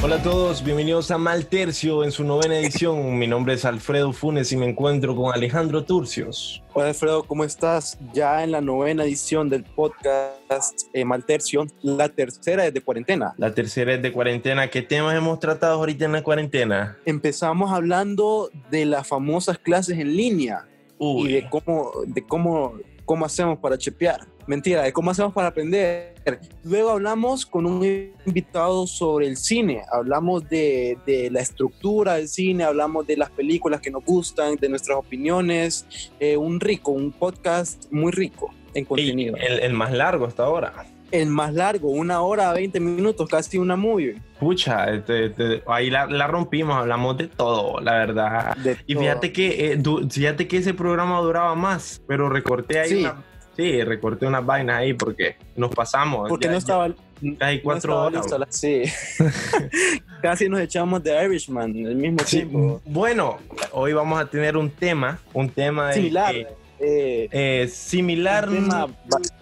[0.00, 3.18] Hola a todos, bienvenidos a Mal Tercio en su novena edición.
[3.18, 6.62] Mi nombre es Alfredo Funes y me encuentro con Alejandro Turcios.
[6.72, 7.98] Hola Alfredo, ¿cómo estás?
[8.12, 13.34] Ya en la novena edición del podcast eh, Mal Tercio, la tercera es de cuarentena.
[13.38, 14.68] La tercera es de cuarentena.
[14.70, 16.96] ¿Qué temas hemos tratado ahorita en la cuarentena?
[17.04, 20.64] Empezamos hablando de las famosas clases en línea
[20.98, 21.28] Uy.
[21.28, 24.20] y de cómo, de cómo, cómo hacemos para chepear.
[24.48, 26.14] Mentira, de cómo hacemos para aprender.
[26.64, 27.84] Luego hablamos con un
[28.24, 29.82] invitado sobre el cine.
[29.92, 34.68] Hablamos de, de la estructura del cine, hablamos de las películas que nos gustan, de
[34.70, 35.86] nuestras opiniones.
[36.18, 39.36] Eh, un rico, un podcast muy rico en contenido.
[39.36, 40.86] El, el más largo hasta ahora.
[41.10, 44.16] El más largo, una hora, 20 minutos, casi una movie.
[44.40, 48.56] Pucha, este, este, ahí la, la rompimos, hablamos de todo, la verdad.
[48.58, 49.02] De Y todo.
[49.02, 53.00] fíjate que, eh, du- fíjate que ese programa duraba más, pero recorté ahí Sí.
[53.04, 53.24] una-
[53.58, 56.28] sí, recorté unas vainas ahí porque nos pasamos.
[56.28, 56.88] Porque Ya- no estaba.
[57.20, 58.22] No cuatro estaba horas.
[58.24, 58.82] listo Sí.
[60.22, 62.80] Casi nos echamos de Irishman al mismo Sí, tiempo.
[62.84, 63.38] bueno,
[63.72, 66.32] hoy vamos a tener un tema, un tema Similar.
[66.32, 66.46] que,
[66.80, 68.48] eh, eh, similar.
[68.48, 68.86] tema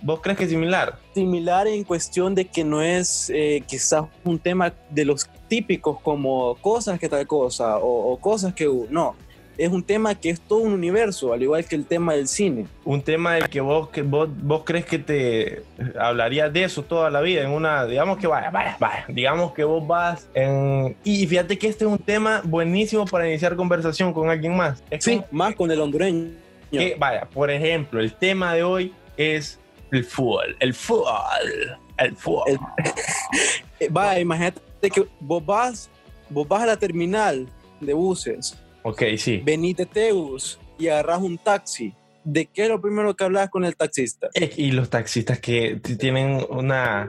[0.03, 0.99] ¿Vos crees que es similar?
[1.15, 6.55] similar en cuestión de que no es eh, quizás un tema de los típicos como
[6.57, 9.17] cosas que tal cosa o, o cosas que no.
[9.59, 12.67] Es un tema que es todo un universo, al igual que el tema del cine.
[12.85, 15.63] Un tema del que vos, que vos, vos crees que te
[15.99, 19.65] hablarías de eso toda la vida, en una, digamos que vaya, vaya, vaya, digamos que
[19.65, 20.95] vos vas en...
[21.05, 24.83] Y fíjate que este es un tema buenísimo para iniciar conversación con alguien más.
[24.91, 26.31] Es Sí, como más con el hondureño.
[26.71, 29.59] que, vaya, por ejemplo, el tema de hoy es
[29.91, 32.45] el fútbol, el fútbol, el fútbol.
[32.49, 32.59] El-
[33.81, 35.91] Eh, va, imagínate que vos vas,
[36.31, 37.47] vos vas a la terminal
[37.81, 38.57] de buses
[38.89, 39.43] Ok, sí.
[39.45, 41.93] venís de Teus y agarras un taxi,
[42.23, 44.29] ¿de qué es lo primero que hablas con el taxista?
[44.57, 47.09] Y los taxistas que tienen una,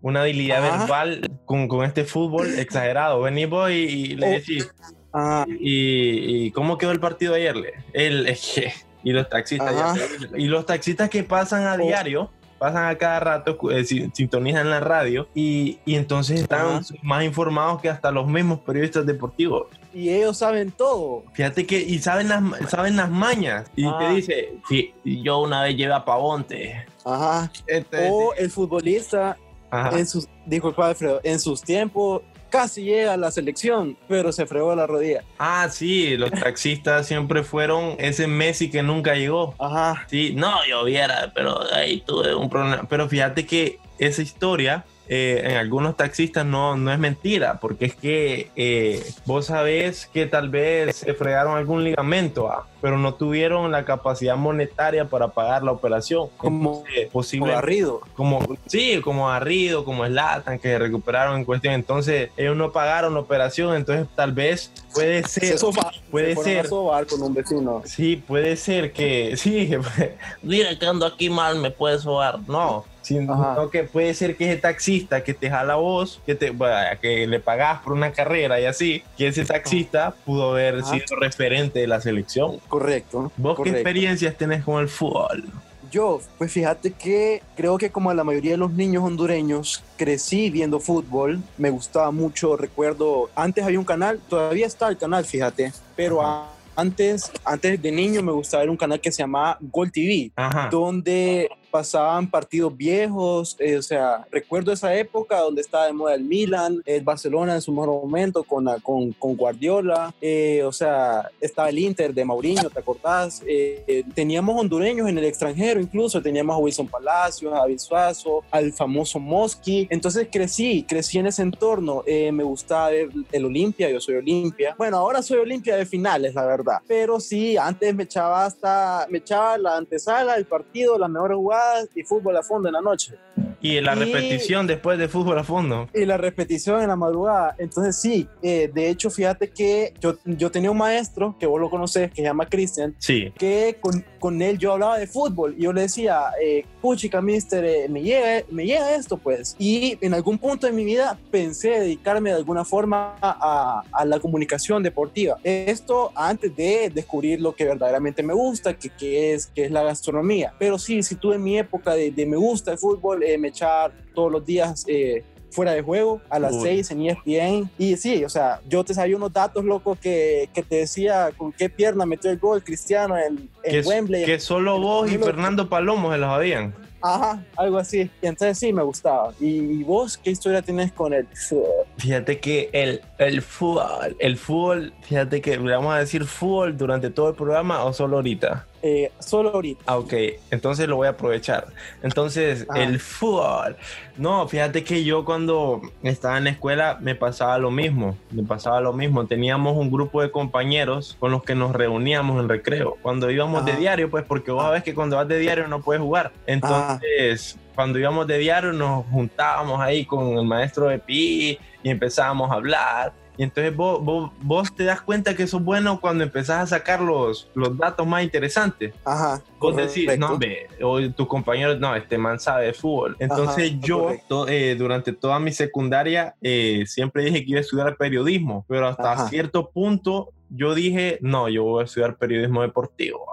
[0.00, 0.78] una habilidad Ajá.
[0.78, 3.20] verbal con, con este fútbol exagerado.
[3.20, 4.30] Venís vos y, y le Oh.
[4.30, 4.70] decís,
[5.12, 7.54] Ah, ¿y, y cómo quedó el partido ayer?
[7.92, 8.72] El, es que-
[9.04, 11.78] y los taxistas, ya y los taxistas que pasan a Oh.
[11.86, 16.80] diario, pasan a cada rato, eh, sin- sintonizan la radio y, y entonces están Ajá.
[17.02, 19.68] más informados que hasta los mismos periodistas deportivos.
[19.94, 21.24] Y ellos saben todo.
[21.34, 23.70] Fíjate que, y saben las, saben las mañas.
[23.76, 23.96] Y Ah.
[23.98, 26.86] te dice, sí, yo una vez llevé a Pavonte.
[27.04, 27.50] Ajá.
[27.66, 29.36] Este- O el futbolista,
[29.70, 29.98] Ajá.
[29.98, 34.74] en sus, dijo Alfredo, en sus tiempos casi llega a la selección, pero se fregó
[34.74, 35.22] la rodilla.
[35.38, 39.54] Ah, sí, los taxistas siempre fueron ese Messi que nunca llegó.
[39.58, 40.06] Ajá.
[40.08, 42.86] Sí, no, yo viera, pero ahí tuve un problema.
[42.88, 47.94] Pero fíjate que esa historia eh, en algunos taxistas no, no es mentira, porque es
[47.94, 53.72] que eh, vos sabés que tal vez se fregaron algún ligamento, ah, pero no tuvieron
[53.72, 56.28] la capacidad monetaria para pagar la operación.
[56.36, 58.00] Como- Entonces, Como posible, Garrido.
[58.14, 61.74] como sí, como Arrido, como Slatan, que se recuperaron en cuestión.
[61.74, 65.44] Entonces, ellos no pagaron la operación, entonces tal vez puede ser.
[65.44, 66.66] Se sofa- puede se ser.
[66.66, 67.82] a sobar con un vecino.
[67.84, 69.70] Sí, puede ser que sí.
[70.42, 72.40] Mira que ando aquí mal, me puedes sobar.
[72.46, 73.70] No, sino Ajá.
[73.72, 77.40] que puede ser que ese taxista que te jala vos, que te vaya, que le
[77.40, 80.92] pagás por una carrera y así, que ese taxista pudo haber Ajá.
[80.92, 82.58] sido referente de la selección.
[82.68, 83.32] Correcto.
[83.38, 85.44] ¿Vos qué experiencias tenés con el fútbol?
[85.90, 90.80] Yo, pues fíjate que creo que como la mayoría de los niños hondureños, crecí viendo
[90.80, 96.20] fútbol, me gustaba mucho, recuerdo, antes había un canal, todavía está el canal, fíjate, pero
[96.20, 96.50] Ajá.
[96.76, 100.68] antes, antes de niño me gustaba ver un canal que se llamaba Gol TV, Ajá.
[100.70, 106.24] donde pasaban partidos viejos, eh, o sea, recuerdo esa época donde estaba de moda el
[106.24, 111.68] Milan, el Barcelona en su mejor momento con, con, con Guardiola, eh, o sea, estaba
[111.68, 113.42] el Inter de Mourinho, ¿te acordás?
[113.46, 118.42] Eh, eh, teníamos hondureños en el extranjero incluso, teníamos a Wilson Palacios, a David Suazo,
[118.50, 123.90] al famoso Mosqui, entonces crecí, crecí en ese entorno, eh, me gustaba ver el Olimpia,
[123.90, 128.04] yo soy Olimpia, bueno, ahora soy Olimpia de finales, la verdad, pero sí, antes me
[128.04, 131.57] echaba hasta, me echaba la antesala, el partido, las mejores jugadas
[131.94, 133.14] y fútbol a fondo en la noche.
[133.60, 135.88] Y la Y- repetición después de fútbol a fondo.
[135.94, 137.54] Y la repetición en la madrugada.
[137.58, 141.68] Entonces sí, eh, de hecho fíjate que yo, yo tenía un maestro, que vos lo
[141.68, 143.32] conocés, que se llama Cristian, Sí.
[143.36, 147.64] que con, con él yo hablaba de fútbol y yo le decía, eh, puchica, mister,
[147.64, 149.56] eh, me, llega, me llega esto pues.
[149.58, 154.20] Y en algún punto de mi vida pensé dedicarme de alguna forma a, a la
[154.20, 155.36] comunicación deportiva.
[155.42, 159.82] Esto antes de descubrir lo que verdaderamente me gusta, que, que es, que es la
[159.82, 160.52] gastronomía.
[160.58, 163.90] Pero sí, si tuve mi época de, de me gusta el fútbol, eh, me echaba
[164.14, 164.84] todos los días...
[164.86, 166.62] Eh, fuera de juego a las Uy.
[166.62, 167.70] 6 en ESPN.
[167.78, 171.52] Y sí, o sea, yo te sabía unos datos locos que, que te decía con
[171.52, 174.24] qué pierna metió el gol Cristiano en, en Que, Wembley.
[174.26, 175.24] que solo vos y Loco.
[175.24, 176.74] Fernando Palomo se los habían.
[177.00, 178.10] Ajá, algo así.
[178.20, 179.32] Y entonces sí, me gustaba.
[179.40, 181.86] ¿Y vos qué historia tienes con el fútbol?
[181.96, 187.08] Fíjate que el, el fútbol, el fútbol, fíjate que le vamos a decir fútbol durante
[187.08, 188.66] todo el programa o solo ahorita.
[188.82, 189.82] Eh, solo ahorita.
[189.86, 190.12] Ah, ok,
[190.50, 191.66] entonces lo voy a aprovechar.
[192.02, 192.80] Entonces, Ah.
[192.80, 193.76] el fútbol.
[194.16, 198.16] No, fíjate que yo cuando estaba en la escuela me pasaba lo mismo.
[198.30, 199.26] Me pasaba lo mismo.
[199.26, 202.96] Teníamos un grupo de compañeros con los que nos reuníamos en recreo.
[203.02, 203.80] Cuando íbamos de Ajá.
[203.80, 206.32] diario, pues porque vos sabés que cuando vas de diario no puedes jugar.
[206.46, 212.50] Entonces, cuando íbamos de diario nos juntábamos ahí con el maestro de PI y empezábamos
[212.50, 213.12] a hablar.
[213.38, 216.66] Y entonces vos, vos, vos te das cuenta que eso es bueno cuando empezás a
[216.78, 218.92] sacar los, los datos más interesantes.
[219.04, 219.40] Ajá.
[219.60, 220.28] Vos decís, correcto.
[220.28, 223.16] no, ve, o tus compañeros, no, este man sabe de fútbol.
[223.20, 227.62] Entonces Ajá, yo, to- eh, durante toda mi secundaria, eh, siempre dije que iba a
[227.62, 229.28] estudiar periodismo, pero hasta Ajá.
[229.28, 233.24] cierto punto yo dije, no, yo voy a estudiar periodismo deportivo.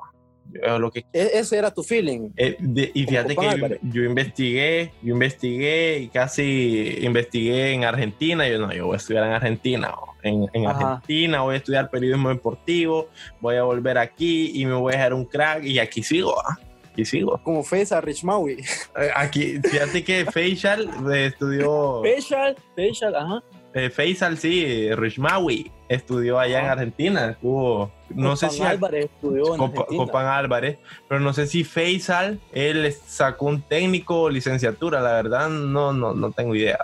[0.80, 2.30] Lo que E- ese era tu feeling.
[2.38, 8.48] eh, de- y fíjate que yo, yo investigué, yo investigué y casi investigué en Argentina.
[8.48, 9.94] Yo no, yo voy a estudiar en Argentina.
[10.24, 10.66] En, en.
[10.68, 13.10] Argentina voy a estudiar periodismo deportivo,
[13.42, 16.36] voy a volver aquí y me voy a dejar un crack y aquí sigo.
[16.42, 16.58] ah,
[16.92, 17.40] Aquí sigo.
[17.44, 18.54] Como Face a Rich Maui.
[18.98, 23.44] Eh, Aquí, fíjate que Faisal eh, estudió, Facial, facial, ajá.
[23.76, 26.72] Eh, Faisal sí, Rishmawi estudió allá en Ajá.
[26.74, 27.30] Argentina.
[27.32, 30.06] Estuvo, no sé si Álvarez estudió en Copa- Argentina.
[30.06, 30.78] Copán Álvarez,
[31.08, 36.14] pero no sé si Faisal, él sacó un técnico o licenciatura, la verdad no, no,
[36.16, 36.80] no tengo idea,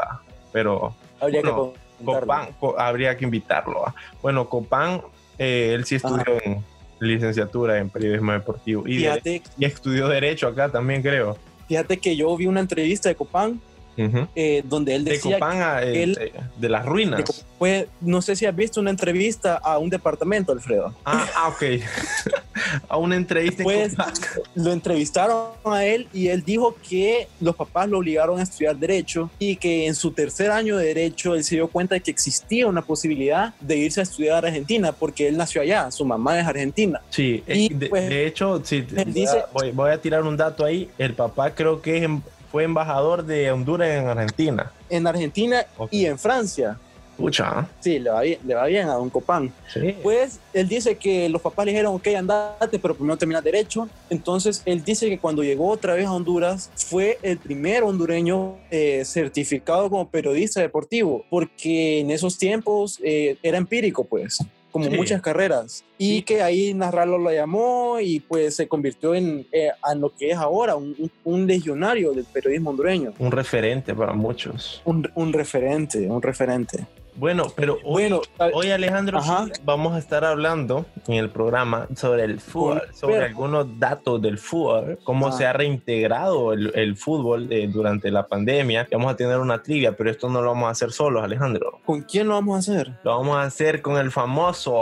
[0.52, 3.88] pero Habría bueno, que co- habría que invitarlo.
[3.88, 3.96] ¿ah?
[4.22, 5.02] Bueno, Copán,
[5.40, 6.64] eh, él sí estudió en
[7.00, 11.38] licenciatura en periodismo deportivo y, de- Fíjate, y estudió derecho acá también creo.
[11.68, 13.60] fíjate que yo vi una entrevista de Copán
[13.98, 14.28] Ujú.
[14.36, 17.24] eh, donde él De decía Copán a, eh, él- de, de las ruinas.
[17.24, 20.96] que fue, no sé si has visto una entrevista a un departamento, Alfredo.
[21.06, 21.64] Ah, ah, ok.
[22.90, 24.14] a una entrevista en Pues Copán.
[24.56, 29.30] lo entrevistaron a él y él dijo que los papás lo obligaron a estudiar derecho
[29.40, 32.68] y que en su tercer año de derecho él se dio cuenta de que existía
[32.68, 36.48] una posibilidad de irse a estudiar a Argentina porque él nació allá, su mamá es
[36.48, 37.02] argentina.
[37.10, 40.38] Sí, eh, Y, de, pues, de hecho, sí, dice- a, voy- voy a tirar un
[40.38, 40.90] dato ahí.
[40.98, 42.22] El papá creo que es em-
[42.52, 44.72] fue embajador de Honduras en Argentina.
[44.90, 45.90] En Argentina Ok.
[45.94, 46.78] y en Francia.
[47.18, 49.54] Pucha, Sí, le va bien, le va bien a Don Copán.
[49.72, 49.96] sí.
[50.02, 53.88] Pues él dice que los papás le dijeron, ok, andate, pero primero terminas derecho.
[54.10, 59.04] Entonces él dice que cuando llegó otra vez a Honduras fue el primer hondureño eh,
[59.06, 64.40] certificado como periodista deportivo, porque en esos tiempos eh, era empírico, pues,
[64.72, 64.92] como Sí.
[64.96, 65.84] muchas carreras.
[65.98, 66.22] Y Sí.
[66.24, 70.38] que ahí Narralo lo llamó y pues se convirtió en, eh, en lo que es
[70.38, 73.14] ahora, un, un- un legionario del periodismo hondureño.
[73.20, 74.82] Un referente para muchos.
[74.86, 76.86] Un, un referente, un referente.
[77.16, 78.22] Bueno, pero hoy, Bueno,
[78.54, 79.48] hoy, Alejandro, Ajá.
[79.64, 84.38] vamos a estar hablando en el programa sobre el fútbol, sobre pero- algunos datos del
[84.38, 85.32] fútbol, cómo Ah.
[85.34, 88.88] se ha reintegrado el, el fútbol eh, durante la pandemia.
[88.92, 91.80] Vamos a tener una trivia, pero esto no lo vamos a hacer solos, Alejandro.
[91.86, 92.94] ¿con quién lo vamos a hacer?
[93.04, 94.82] Lo vamos a hacer con el famoso,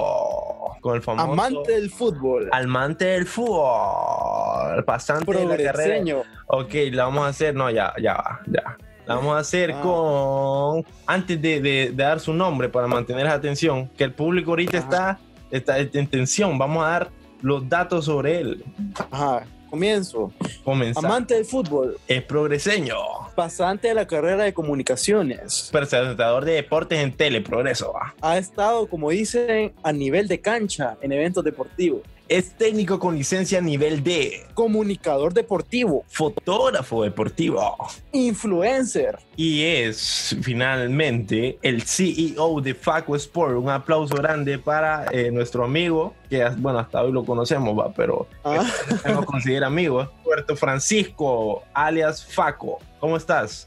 [0.81, 2.47] con el famoso Amante del fútbol.
[2.51, 5.73] amante del fútbol, pasante de la carrera.
[5.73, 6.21] Progreseño.
[6.47, 8.77] Ok, la vamos a hacer, no, ya, ya va, ya.
[9.09, 9.81] La vamos a hacer Ah.
[9.81, 14.51] con, antes de, de- de dar su nombre para mantener la atención, que el público
[14.51, 15.19] ahorita Ajá.
[15.49, 17.09] está, está en tensión, vamos a dar
[17.41, 18.63] los datos sobre él.
[19.09, 20.31] Ajá, comienzo.
[20.63, 21.03] Comenzar.
[21.03, 22.95] Amante del fútbol, es progreseño,
[23.35, 25.69] pasante de la carrera de comunicaciones.
[25.71, 27.91] presentador de deportes en tele, progreso.
[27.91, 28.13] va.
[28.21, 32.01] Ha estado, como dicen, a nivel de cancha en eventos deportivos.
[32.29, 37.75] Es técnico con licencia a nivel D, Comunicador deportivo, fotógrafo deportivo.
[38.11, 39.17] influencer.
[39.35, 43.55] Y es finalmente el CEO de Faco Sport.
[43.57, 48.27] Un aplauso grande para eh, nuestro amigo, que bueno, hasta hoy lo conocemos, va, pero
[48.43, 48.63] Ah,
[49.07, 50.07] no considera amigo.
[50.23, 52.77] Puerto Francisco, alias Faco.
[52.99, 53.65] ¿Cómo estás?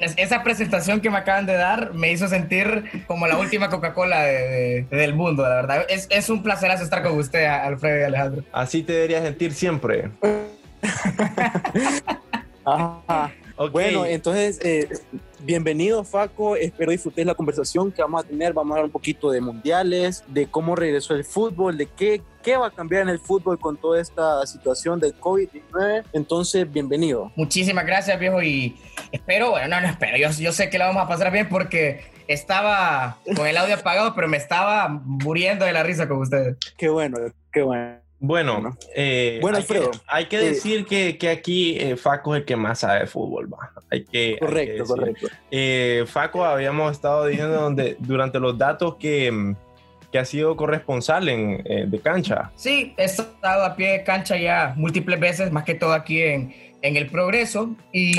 [0.00, 4.22] Es- Esa presentación que me acaban de dar me hizo sentir como la última Coca-Cola
[4.22, 5.84] de- de- del mundo, la verdad.
[5.88, 8.44] Es, es un placer estar con usted, Alfredo y Alejandro.
[8.52, 10.10] Así te deberías sentir siempre.
[12.64, 13.32] ajá.
[13.72, 14.88] Bueno, entonces, eh,
[15.40, 19.30] bienvenido Faco, espero disfrutéis la conversación que vamos a tener, vamos a hablar un poquito
[19.30, 23.18] de mundiales, de cómo regresó el fútbol, de qué, qué va a cambiar en el
[23.18, 27.30] fútbol con toda esta situación del COVID-19, entonces, bienvenido.
[27.36, 28.76] Muchísimas gracias, viejo, y
[29.12, 32.00] espero, bueno, no, no espero, yo, yo sé que la vamos a pasar bien porque
[32.28, 36.56] estaba con el audio apagado, pero me estaba muriendo de la risa con ustedes.
[36.76, 37.18] Qué bueno,
[37.52, 37.98] qué bueno.
[38.22, 38.76] Bueno, Bueno.
[38.94, 42.44] eh, Bueno, hay que- hay que, eh, decir que, que aquí eh, Faco es el
[42.46, 43.50] que más sabe de fútbol.
[43.50, 43.72] Va.
[43.90, 45.26] Hay que, hay que Correcto, correcto.
[45.50, 49.54] Eh, Faco, habíamos estado diciendo donde, durante los datos que,
[50.12, 52.50] que has sido corresponsal en, eh, de cancha.
[52.56, 56.54] Sí, he estado a pie de cancha ya múltiples veces, más que todo aquí en,
[56.82, 57.74] en el Progreso.
[57.92, 58.12] Y,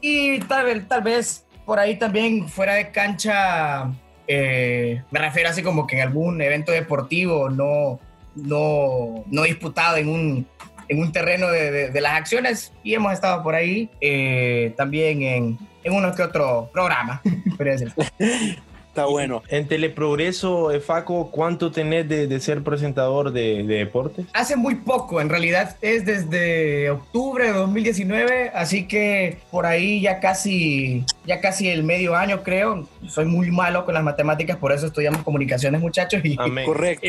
[0.00, 3.90] y tal, vez, tal vez por ahí también fuera de cancha,
[4.26, 7.98] eh, me refiero así como que en algún evento deportivo no,
[8.34, 10.46] no, no disputado en un,
[10.88, 15.58] en un terreno de, de, las acciones y hemos estado por ahí eh, también en,
[15.82, 17.22] en uno que otro programa.
[18.94, 19.42] Está bueno.
[19.48, 24.24] En Teleprogreso, Faco, ¿cuánto tenés de, ser presentador de, deportes?
[24.32, 30.20] Hace muy poco, en realidad es desde octubre de 2019, así que por ahí ya
[30.20, 32.86] casi, ya casi el medio año creo.
[33.08, 36.20] Soy muy malo con las matemáticas, por eso estudiamos comunicaciones, muchachos.
[36.22, 37.08] Y, Correcto.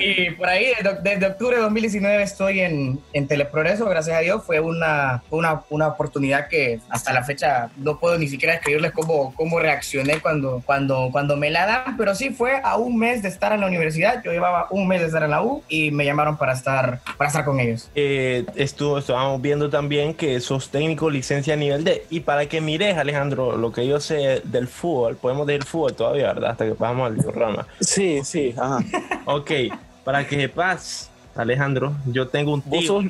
[0.00, 0.68] Y, por ahí,
[1.02, 4.42] desde, octubre de 2019 estoy en, en Teleprogreso, gracias a Dios.
[4.46, 9.34] Fue una, una, una, oportunidad que hasta la fecha no puedo ni siquiera escribirles cómo,
[9.34, 13.28] cómo reaccioné cuando, cuando cuando, me la dan, pero sí fue a un mes de
[13.28, 14.22] estar en la universidad.
[14.24, 17.28] Yo llevaba un mes de estar en la U y me llamaron para estar, para
[17.28, 17.90] estar con ellos.
[17.94, 22.04] Eh, estuvo, estábamos viendo también que sos técnico licencia a nivel D.
[22.10, 26.32] Y para que mires, Alejandro, lo que yo sé del fútbol, podemos decir fútbol todavía,
[26.32, 26.50] ¿verdad?
[26.50, 27.66] Hasta que pasamos al programa.
[27.80, 28.78] Sí, sí, ajá.
[29.26, 29.50] ok,
[30.04, 33.02] para que sepas, Alejandro, yo tengo un tío.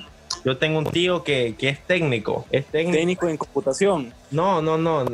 [0.45, 2.47] Yo tengo un tío que, que es técnico.
[2.50, 3.28] Es técnico.
[3.28, 4.12] en computación.
[4.30, 5.04] No, no, no.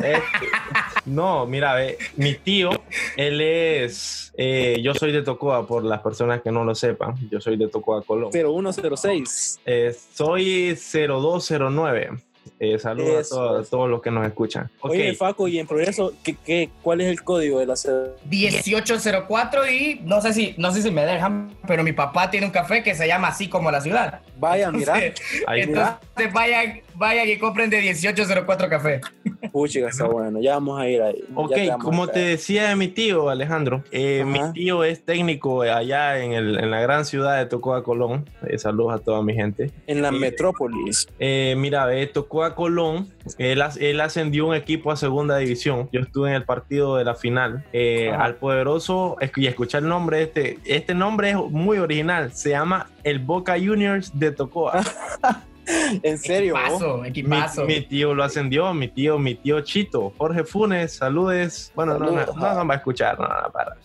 [1.06, 1.76] no, mira,
[2.16, 2.70] mi tío,
[3.16, 4.32] él es.
[4.36, 7.14] Eh, yo soy de Tocoa, por las personas que no lo sepan.
[7.30, 8.42] Yo soy de Tocoa, Colombia.
[8.42, 9.60] 0106.
[9.66, 12.10] Eh, soy 0209.
[12.58, 14.70] Eh, saludos a todos, los que nos escuchan.
[14.80, 18.12] Oye, Faco, y en progreso, ¿qué, qué, cuál es el código de la sede?
[18.28, 22.52] 1804 y no sé si no sé si me dejan, pero mi papá tiene un
[22.52, 24.20] café que se llama así como la ciudad.
[24.38, 24.94] Vaya, mira.
[25.48, 29.00] Entonces, vayan, vayan y compren de 1804 café.
[29.50, 30.40] Puchiga, está bueno.
[30.40, 31.24] Ya vamos a ir ahí.
[31.34, 36.32] Ok, como te decía de mi tío, Alejandro, eh, mi tío es técnico allá en,
[36.32, 38.28] el, en la gran ciudad de Tocoa, Colón.
[38.46, 39.70] Eh, saludos a toda mi gente.
[39.86, 41.08] En la metrópolis.
[41.18, 43.08] Eh, mira, Tocoa, Colón,
[43.38, 45.88] él, él, ascendió un equipo a segunda división.
[45.92, 47.64] Yo estuve en el partido de la final.
[48.16, 52.32] al poderoso, y escucha el nombre, este, este nombre es muy original.
[52.32, 54.82] Se llama el Boca Juniors de Tocoa.
[56.02, 56.54] en serio.
[57.04, 61.72] Equipazo, Mi, tío lo ascendió, mi tío, mi tío Chito, Jorge Funes, saludes.
[61.74, 63.76] Bueno, no, no, no, va a escuchar, no, no, para.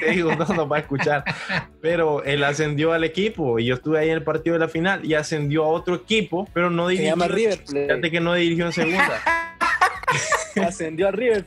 [0.00, 0.34] te digo?
[0.34, 1.24] No nos va a escuchar.
[1.80, 5.04] Pero él ascendió al equipo y yo estuve ahí en el partido de la final
[5.04, 7.14] y ascendió a otro equipo, pero no dirigió.
[7.14, 9.20] Se llama River Fíjate que no dirigió en segunda.
[10.60, 11.44] Ascendió a River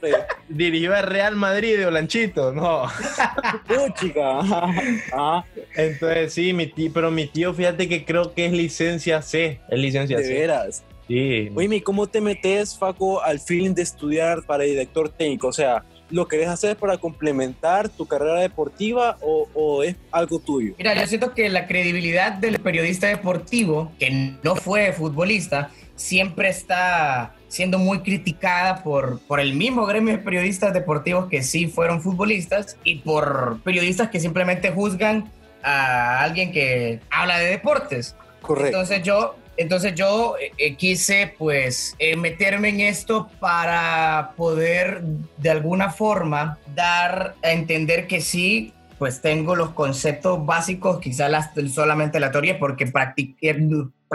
[0.50, 2.84] Dirigió a Real Madrid de Olanchito, no.
[4.00, 4.40] chica.
[5.76, 9.60] Entonces, sí, mi tío, pero mi tío, fíjate que creo que es licencia C.
[9.70, 10.34] Es licencia ¿De C.
[10.34, 10.84] veras?
[11.08, 11.52] Sí.
[11.54, 15.48] Oye, ¿cómo te metes, Faco, al feeling de estudiar para director técnico?
[15.48, 20.74] O sea, ¿lo querés hacer para complementar tu carrera deportiva o, o, es algo tuyo?
[20.78, 27.36] Mira, yo siento que la credibilidad del periodista deportivo, que no fue futbolista, siempre está
[27.56, 32.78] siendo muy criticada por, por el mismo gremio de periodistas deportivos que sí fueron futbolistas
[32.84, 35.32] y por periodistas que simplemente juzgan
[35.64, 38.18] a alguien que habla de deportes.
[38.42, 38.68] Correcto.
[38.68, 45.02] Entonces yo, entonces yo eh, quise pues eh, meterme en esto para poder
[45.38, 52.20] de alguna forma dar a entender que sí, pues tengo los conceptos básicos, quizás solamente
[52.20, 53.56] la teoría, porque practiqué,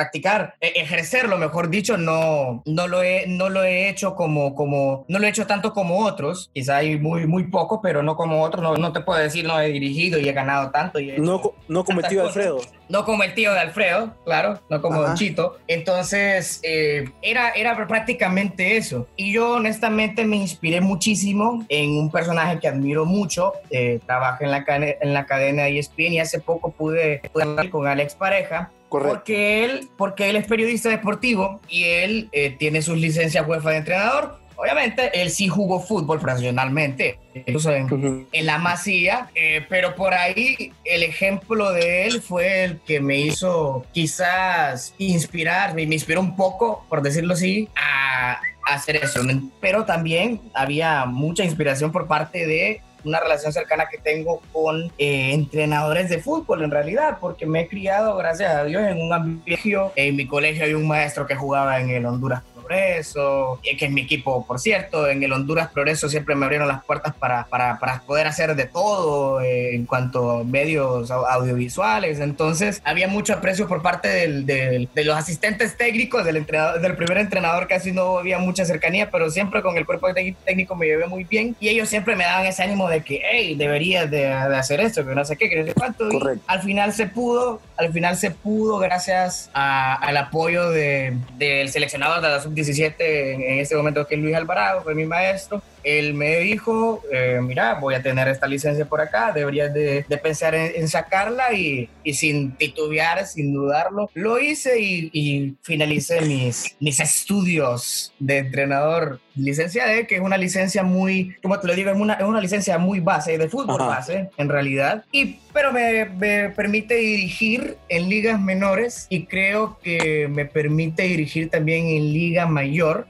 [0.00, 5.04] practicar, e, ejercerlo, mejor dicho, no, no, lo he, no lo he hecho como, como,
[5.09, 8.42] no lo he hecho tanto como otros, quizá hay muy, muy poco, pero no como
[8.42, 10.99] otros, no, no te puedo decir, no he dirigido y he ganado tanto.
[10.99, 12.61] Y no, no como el tío de Alfredo.
[12.88, 15.59] No como el tío de Alfredo, claro, no como Don Chito.
[15.69, 19.07] Entonces, eh, era, era prácticamente eso.
[19.16, 24.50] Y yo honestamente me inspiré muchísimo en un personaje que admiro mucho, eh, trabaja en
[24.50, 24.64] la,
[25.00, 29.88] en la cadena ESPN y hace poco pude, pude hablar con Alex Pareja, porque él,
[29.97, 34.40] porque él es periodista deportivo y él eh, tiene sus licencias UEFA de entrenador.
[34.56, 41.02] Obviamente, él sí jugó fútbol profesionalmente, incluso en, la masía, eh, pero por ahí el
[41.02, 47.00] ejemplo de él fue el que me hizo quizás inspirar, me inspiró un poco, por
[47.00, 49.20] decirlo así, a hacer eso.
[49.62, 55.33] Pero también había mucha inspiración por parte de una relación cercana que tengo con eh,
[55.33, 59.76] entrenadores de fútbol en realidad, porque me he criado, gracias a Dios, en un ambiente.
[59.97, 64.02] En mi colegio hay un maestro que jugaba en el Honduras Progreso, que es mi
[64.02, 65.08] equipo, por cierto.
[65.08, 68.66] En el Honduras Progreso siempre me abrieron las puertas para, para, para poder hacer de
[68.66, 72.20] todo eh, en cuanto a medios audiovisuales.
[72.20, 77.18] Entonces, había mucho aprecio por parte del, de los asistentes técnicos, del, entrenador, del primer
[77.18, 80.06] entrenador, casi no había mucha cercanía, pero siempre con el cuerpo
[80.44, 81.56] técnico me llevé muy bien.
[81.58, 85.12] Y ellos siempre me daban ese ánimo de que, hey, deberías de, hacer esto, que
[85.12, 86.08] no sé qué, que no sé cuánto.
[86.46, 92.28] al final se pudo, al final se pudo gracias al apoyo de, del seleccionador de
[92.28, 97.02] la sub-17 en, este momento, que es Luis Alvarado, fue mi maestro él me dijo,
[97.12, 101.88] eh, mira, voy a tener esta licencia por acá, deberías de, pensar en, sacarla y,
[102.12, 109.87] sin titubear, sin dudarlo, lo hice y, y, finalicé mis, mis estudios de entrenador licencia
[109.87, 112.78] D, que es una licencia muy, como te lo digo, es una, es una licencia
[112.78, 118.40] muy base, de fútbol base, en realidad, y, pero me, me permite dirigir en ligas
[118.40, 123.06] menores y creo que me permite dirigir también en liga mayor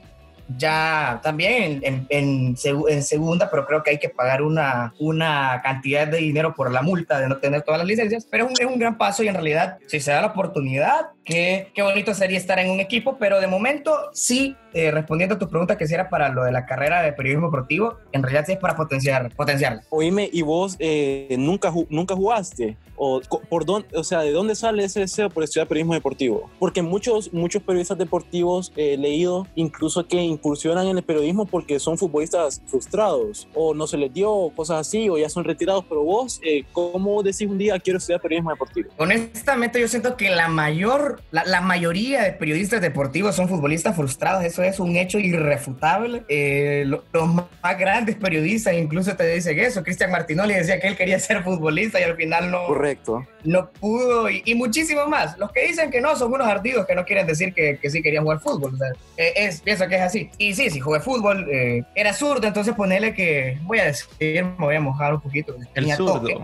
[0.57, 6.17] ya también en, en, segunda, pero creo que hay que pagar una, una cantidad de
[6.17, 9.23] dinero por la multa de no tener todas las licencias, pero es un gran paso
[9.23, 12.79] y en realidad si se da la oportunidad, qué, qué bonito sería estar en un
[12.79, 16.43] equipo, pero de momento sí, eh, respondiendo a tu pregunta que si era para lo
[16.43, 19.83] de la carrera de periodismo deportivo, en realidad sí es para potenciar, potenciarla.
[19.89, 22.77] Oíme, ¿y vos eh, nunca, nunca jugaste?
[23.03, 23.19] O,
[23.49, 26.51] por dónde, o sea, ¿de dónde sale ese deseo por estudiar periodismo deportivo?
[26.59, 31.97] Porque muchos, muchos periodistas deportivos he leído incluso que incursionan en el periodismo porque son
[31.97, 35.83] futbolistas frustrados o no se les dio cosas así o ya son retirados.
[35.89, 38.89] Pero vos, eh, ¿cómo decís un día quiero estudiar periodismo deportivo?
[38.97, 44.43] Honestamente, yo siento que la mayor, la, la mayoría de periodistas deportivos son futbolistas frustrados.
[44.43, 46.23] Eso es un hecho irrefutable.
[46.27, 49.83] Eh, los, más grandes periodistas incluso te dicen eso.
[49.83, 52.65] Cristian Martinoli decía que él quería ser futbolista y al final no.
[52.65, 53.25] Correcto.
[53.43, 55.37] No pudo y, y muchísimo más.
[55.37, 58.01] Los que dicen que no son unos ardidos que no quieren decir que, que sí
[58.01, 58.77] querían jugar fútbol.
[59.17, 60.29] Eh, es, pienso que es así.
[60.37, 64.65] Y sí, si jugué fútbol, eh, era zurdo, entonces ponerle que, voy a decir, me
[64.65, 65.55] voy a mojar un poquito.
[65.75, 66.41] El zurdo.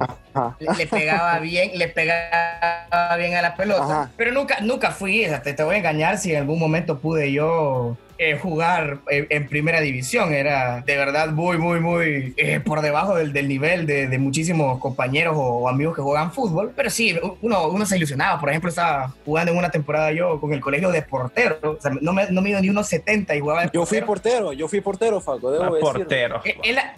[0.59, 4.09] Le, pegaba bien, le pegaba bien a la pelota.
[4.15, 7.97] Pero nunca, nunca fui, te, te voy a engañar si en algún momento pude yo
[8.17, 10.33] eh, jugar en, primera división.
[10.33, 14.79] Era de verdad muy, muy, muy eh, por debajo del, del nivel de, de, muchísimos
[14.79, 16.73] compañeros o amigos que juegan fútbol.
[16.75, 18.39] Pero sí, uno, uno se ilusionaba.
[18.39, 21.59] Por ejemplo, estaba jugando en una temporada yo con el colegio de portero.
[21.61, 24.67] O sea, no, me, no mido ni unos 70 y jugaba Yo fui portero, yo
[24.67, 26.41] fui portero, Faco, debo ah, Portero.
[26.43, 26.95] Es la,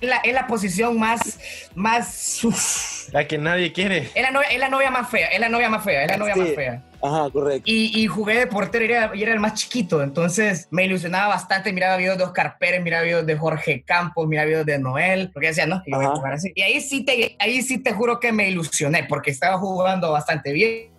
[0.00, 1.70] la, la, posición más...
[1.74, 4.08] más la que nadie quiere.
[4.14, 6.16] Es la, novia, es la novia más fea, es la novia más fea, es la
[6.16, 6.82] novia más fea.
[7.02, 7.62] Ajá, correcto.
[7.64, 11.28] Y, y, jugué de portero y era, y era, el más chiquito, entonces me ilusionaba
[11.28, 11.72] bastante.
[11.72, 15.48] Miraba videos de Oscar Pérez, miraba videos de Jorge Campos, miraba videos de Noel, porque
[15.48, 16.52] decía, no, que yo voy a jugar así.
[16.54, 20.52] Y ahí sí, te, ahí sí te juro que me ilusioné, porque estaba jugando bastante
[20.52, 20.96] bien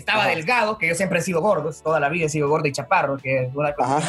[0.00, 2.72] estaba delgado, que yo siempre he sido gordo, toda la vida he sido gordo y
[2.72, 4.00] chaparro, que es una cosa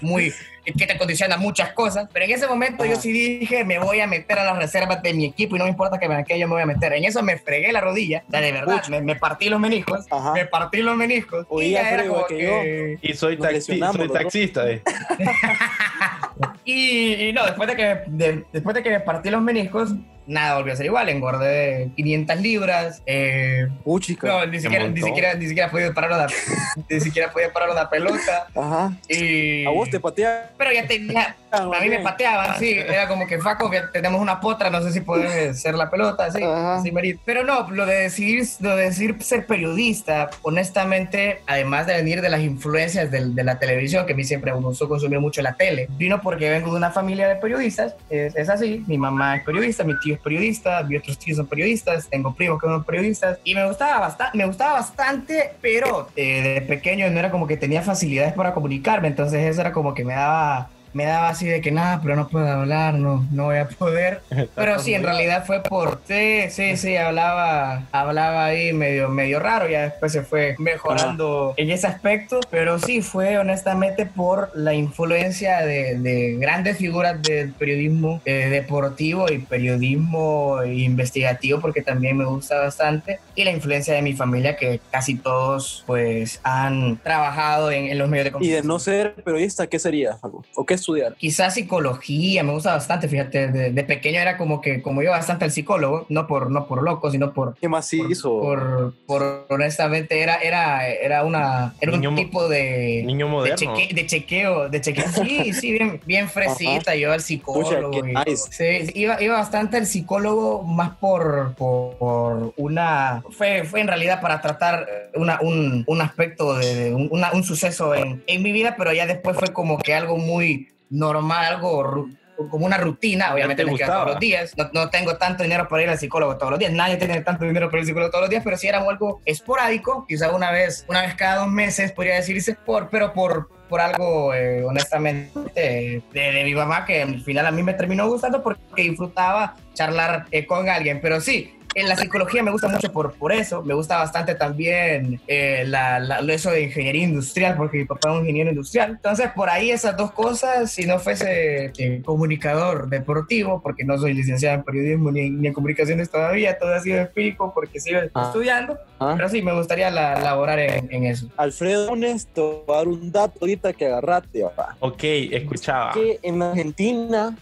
[0.00, 0.32] muy,
[0.64, 4.06] que te condiciona muchas cosas, pero en ese momento yo sí dije, me voy a
[4.06, 6.54] meter a las reservas de mi equipo y no me importa que me yo me
[6.54, 6.92] voy a meter.
[6.94, 10.96] En eso me fregué la rodilla, de verdad, me, partí los meniscos, me partí los
[10.96, 11.46] meniscos.
[11.60, 12.98] y, era como que...
[13.02, 14.70] y soy, soy taxista.
[14.70, 14.82] Eh.
[16.64, 19.94] y, no, después de, que, después de que me partí los meniscos,
[20.26, 21.08] nada volvió a ser igual.
[21.08, 23.02] Engordé 500 libras.
[23.06, 26.26] Eh, no, ni siquiera, ni siquiera, ni siquiera podía parar una,
[26.90, 28.46] ni siquiera podía parar una pelota.
[28.54, 28.92] Ajá.
[29.08, 30.42] Y, a vos te pateaban.
[30.56, 32.72] Pero ya tenía, a mí me pateaban, sí.
[32.72, 36.40] Era como que, Faco, tenemos una potra, no sé si puede ser la pelota, sí.
[36.82, 42.20] sí Pero no, lo de, decir, lo de decir ser periodista, honestamente, además de venir
[42.20, 45.42] de las influencias de, de la televisión, que a mí siempre me gustó consumir mucho
[45.42, 47.94] la tele, vino porque vengo de una familia de periodistas.
[48.10, 48.84] Es, es así.
[48.86, 52.66] Mi mamá es periodista, mi tío periodista, mi otros tíos son periodistas, tengo primos que
[52.66, 57.30] son periodistas y me gustaba bastante, me gustaba bastante, pero eh, de pequeño no era
[57.30, 61.28] como que tenía facilidades para comunicarme, entonces eso era como que me daba me daba
[61.28, 64.22] así de que nada, pero no puedo hablar, no, no voy a poder.
[64.54, 69.68] Pero sí, en realidad fue por sí, sí, sí, hablaba, hablaba ahí medio, medio raro,
[69.68, 75.60] ya después se fue mejorando en ese aspecto, pero sí fue honestamente por la influencia
[75.60, 82.58] de, de grandes figuras del periodismo eh, deportivo y periodismo investigativo, porque también me gusta
[82.58, 88.08] bastante, y la influencia de mi familia, que casi todos pues han trabajado en, los
[88.08, 88.58] medios de comunicación.
[88.58, 90.18] Y de no ser periodista, ¿qué sería,
[90.54, 91.14] ¿O qué estudiar?
[91.14, 95.50] Quizás psicología, me gusta bastante, fíjate, de, pequeño era como que, como yo bastante el
[95.50, 97.54] psicólogo, no por, no por loco, sino por...
[97.56, 98.40] ¿Qué más hizo?
[98.40, 103.02] Por, por, honestamente, era, era, era, una, era un tipo de...
[103.04, 103.56] Niño moderno.
[103.56, 108.02] De, chequeo, de chequeo, sí, sí, bien, bien fresita, yo al psicólogo.
[108.34, 113.22] sí, iba, iba bastante al psicólogo más por, por, una...
[113.30, 118.22] Fue, fue en realidad para tratar una, un, un aspecto de, un, un suceso en,
[118.26, 122.08] en mi vida, pero ya después fue como que algo muy normal, algo
[122.50, 125.88] como una rutina, obviamente me todos los días, no, no, tengo tanto dinero para ir
[125.88, 128.30] al psicólogo todos los días, nadie tiene tanto dinero para ir al psicólogo todos los
[128.30, 132.16] días, pero si era algo esporádico, quizá una vez, una vez cada dos meses podría
[132.16, 137.50] decirse, por, pero por, por algo, eh, honestamente, de, mi mamá, que al final a
[137.52, 142.42] mí me terminó gustando porque disfrutaba charlar eh, con alguien, pero sí, en la psicología
[142.42, 143.62] me gusta mucho por, por eso.
[143.62, 148.20] Me gusta bastante también eh, la, eso de ingeniería industrial, porque mi papá es un
[148.22, 148.90] ingeniero industrial.
[148.90, 154.14] Entonces, por ahí esas dos cosas, si no fuese eh, comunicador deportivo, porque no soy
[154.14, 158.24] licenciado en periodismo ni, en comunicaciones todavía, todo ha sido empírico porque sigo ah.
[158.26, 158.78] estudiando.
[158.98, 159.14] Ah.
[159.16, 161.28] Pero sí, me gustaría laborar en, eso.
[161.36, 164.76] Alfredo voy a dar un dato ahorita que agarrate, papá.
[164.80, 165.92] Ok, escuchaba.
[165.92, 167.36] Que en Argentina,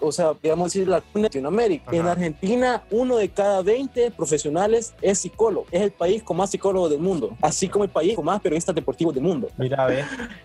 [0.00, 5.66] o sea, digamos decir Latinoamérica, en Argentina, uno de cada 20 profesionales es psicólogo.
[5.70, 8.74] Es el país con más psicólogos del mundo, así como el país con más periodistas
[8.74, 9.48] deportivos del mundo.
[9.58, 10.02] Mira, ve.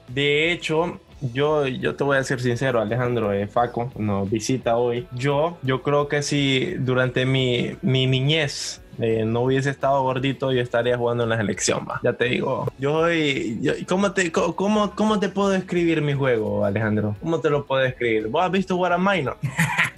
[0.10, 5.08] De hecho, yo, yo te voy a ser sincero, Alejandro eh, Faco nos visita hoy.
[5.14, 10.62] Yo, yo creo que si durante mi, mi niñez eh, no hubiese estado gordito, yo
[10.62, 11.88] estaría jugando en la selección.
[12.04, 13.86] Ya te digo, yo soy.
[13.88, 17.16] ¿cómo, te, cómo, ¿Cómo te puedo describir mi juego, Alejandro?
[17.22, 18.28] ¿Cómo te lo puedo describir?
[18.28, 19.38] ¿Vos has visto jugar a Minor?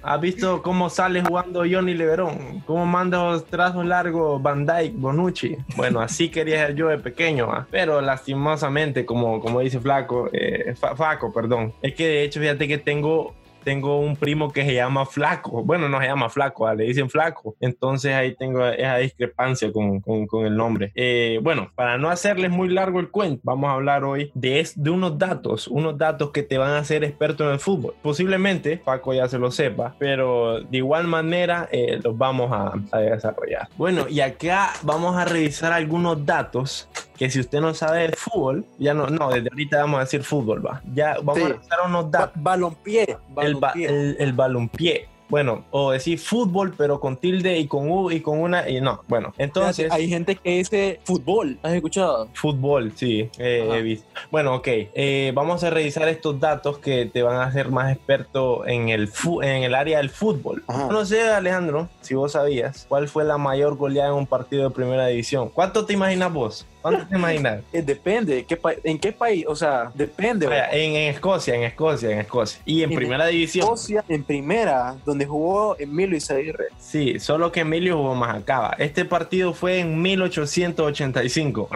[0.04, 2.62] ¿Has visto cómo sale jugando Johnny Leverón?
[2.66, 5.56] ¿Cómo manda los trazos largos Van Dyke, Bonucci?
[5.78, 11.32] Bueno, así quería ser yo de pequeño, pero lastimosamente, como, como dice Flaco, eh, Faco,
[11.32, 15.64] perdón, es que de hecho, fíjate que tengo tengo un primo que se llama Flaco.
[15.64, 17.56] Bueno, no se llama Flaco, le dicen Flaco.
[17.60, 20.92] Entonces ahí tengo esa discrepancia con, con, el nombre.
[20.96, 24.90] Eh, bueno, para no hacerles muy largo el cuento, vamos a hablar hoy de, de
[24.90, 27.96] unos datos, unos datos que te van a hacer experto en el fútbol.
[28.02, 33.00] Posiblemente Paco ya se lo sepa, pero de igual manera eh, los vamos a, a
[33.00, 33.70] desarrollar.
[33.78, 36.90] Bueno, y acá vamos a revisar algunos datos
[37.24, 40.24] que si usted no sabe de fútbol, ya no, no, desde ahorita vamos a decir
[40.24, 40.82] fútbol, va.
[40.94, 42.44] Ya vamos a revisar unos datos.
[42.44, 43.18] balompié.
[43.38, 48.22] El, el, el balompié bueno, o decir fútbol, pero con tilde y con U y
[48.22, 49.92] con una, y no, bueno, entonces...
[49.92, 52.28] Hay gente que dice fútbol, ¿has escuchado?
[52.34, 54.06] Fútbol, sí, he visto.
[54.30, 58.68] Bueno, ok, eh, vamos a revisar estos datos que te van a hacer más experto
[58.68, 59.10] en el,
[59.42, 60.64] en el área del fútbol.
[60.68, 64.76] No sé, Alejandro, si vos sabías, ¿cuál fue la mayor goleada en un partido de
[64.76, 65.50] primera división?
[65.50, 66.68] ¿Cuánto te imaginas vos?
[66.84, 67.64] ¿Cuánto te imaginas?
[67.74, 68.46] Eh, depende,
[68.84, 69.46] ¿en qué país?
[69.48, 70.48] O sea, depende.
[70.72, 72.62] en, Escocia, en Escocia, en Escocia.
[72.66, 73.64] Y en, primera división.
[73.64, 76.66] Escocia, en primera, donde jugó Emilio Izaguirre.
[76.78, 78.76] Sí, solo que Emilio jugó más acá.
[78.78, 81.70] Este partido fue en 1885.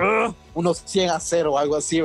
[0.58, 2.02] Unos 100 a 0 o algo así.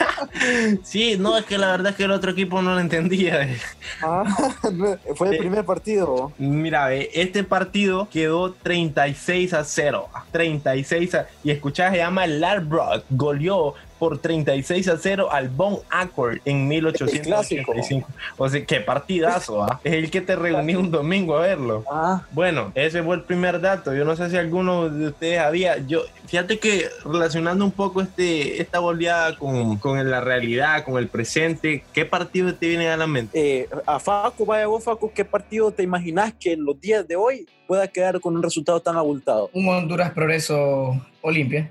[0.82, 3.54] sí, no, es que la verdad es que el otro equipo no lo entendía.
[4.02, 4.24] Ah,
[5.14, 6.32] fue el primer partido.
[6.38, 10.08] Mira, este partido quedó 36 a 0.
[10.30, 11.26] 36 a...
[11.44, 13.04] Y escuchás, se llama Larbrock.
[13.10, 18.06] Goleó por 36 a 0 al Bon Accord en 1885.
[18.36, 19.80] O sea, qué partidazo, ¿ah?
[19.84, 21.84] Es el que te reuní un domingo a verlo.
[21.90, 22.22] Ah.
[22.32, 23.94] Bueno, ese fue el primer dato.
[23.94, 25.78] Yo no sé si alguno de ustedes había.
[25.78, 31.08] Yo, fíjate que relacionando un poco este, esta goleada con, con la realidad, con el
[31.08, 33.60] presente, ¿qué partido te viene a la mente?
[33.60, 37.16] Eh, a Facu, vaya vos, Facu, ¿qué partido te imaginas que en los días de
[37.16, 39.50] hoy pueda quedar con un resultado tan abultado?
[39.52, 41.68] Un Honduras Progreso Olimpia.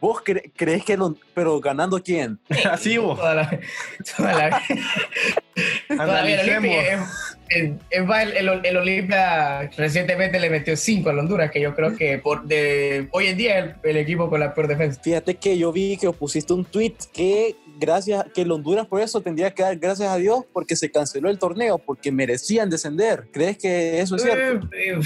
[0.00, 0.22] ¿Vos
[0.56, 2.38] crees que lo, pero ganando quién?
[2.70, 3.18] Así vos.
[3.18, 3.60] Toda la,
[7.50, 7.78] el,
[8.62, 13.26] el, Olimpia recientemente le metió 5 al Honduras, que yo creo que por de hoy
[13.26, 15.00] en día es el, equipo con la peor defensa.
[15.02, 19.20] Fíjate que yo vi que pusiste un tweet que gracias, que el Honduras por eso
[19.20, 23.28] tendría que dar gracias a Dios porque se canceló el torneo, porque merecían descender.
[23.32, 24.68] ¿Crees que eso es cierto?
[24.72, 24.98] Eh,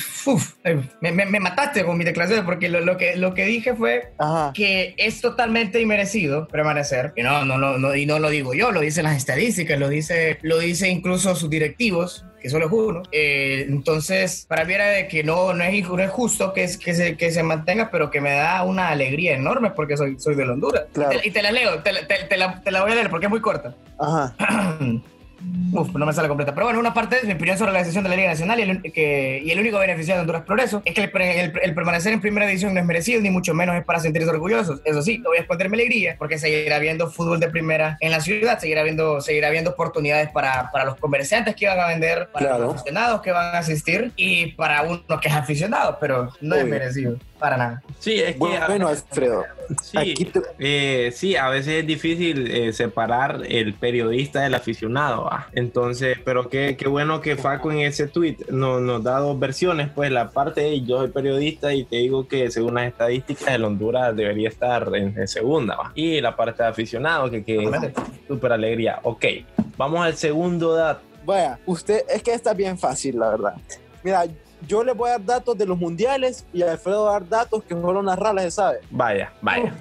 [0.64, 4.12] eh, me, me, mataste con mi declaración porque lo, lo, que, lo que dije fue
[4.54, 7.12] que es totalmente inmerecido permanecer.
[7.16, 9.88] Y no, no, no, no, y no lo digo yo, lo dicen las estadísticas, lo
[9.88, 13.02] dice, lo dice incluso sus directivos que solo es uno.
[13.12, 16.94] Eh, entonces, para mí era de que no, no, es, no es justo que, que,
[16.94, 20.42] se, que se mantenga, pero que me da una alegría enorme porque soy, soy de
[20.42, 20.84] Honduras.
[21.22, 23.40] Y, te, la leo, te, te, la, te, la, voy a leer porque es muy
[23.40, 23.74] corta.
[23.98, 24.34] Ajá.
[25.72, 26.54] Uf, no me sale completa.
[26.54, 28.62] Pero bueno, una parte es mi opinión sobre la decisión de la Liga Nacional y
[28.62, 32.20] el, que, y el único beneficiado de Honduras Progreso es que el, el, permanecer en
[32.20, 34.82] primera división no es merecido, ni mucho menos es para sentirse orgullosos.
[34.84, 38.20] Eso sí, no voy a esconderme alegría porque seguirá habiendo fútbol de primera en la
[38.20, 42.58] ciudad, seguirá habiendo, seguirá habiendo oportunidades para, para los comerciantes que van a vender, para
[42.58, 46.66] los aficionados que van a asistir y para uno que es aficionado, pero no es
[46.66, 47.82] merecido para nada.
[47.98, 48.38] Sí, es que.
[48.38, 49.44] Bueno, Alfredo.
[49.82, 55.28] Sí, eh, sí, a veces es difícil eh, separar el periodista del aficionado.
[55.52, 59.90] Entonces, pero qué, qué, bueno que Faco en ese tweet nos, nos da dos versiones.
[59.94, 63.64] Pues la parte de yo soy periodista y te digo que según las estadísticas, el
[63.64, 65.92] Honduras debería estar en, segunda.
[65.94, 67.92] Y la parte de aficionado, que, que
[68.28, 69.00] súper alegría.
[69.02, 69.24] Ok,
[69.76, 71.02] vamos al segundo dato.
[71.24, 73.54] Vaya, usted, es que está bien fácil, la verdad.
[74.02, 74.24] Mira,
[74.66, 77.28] yo le voy a dar datos de los mundiales y a Alfredo va a dar
[77.28, 78.78] datos que fueron las ralas, ¿sabe?
[78.90, 79.72] Vaya, vaya.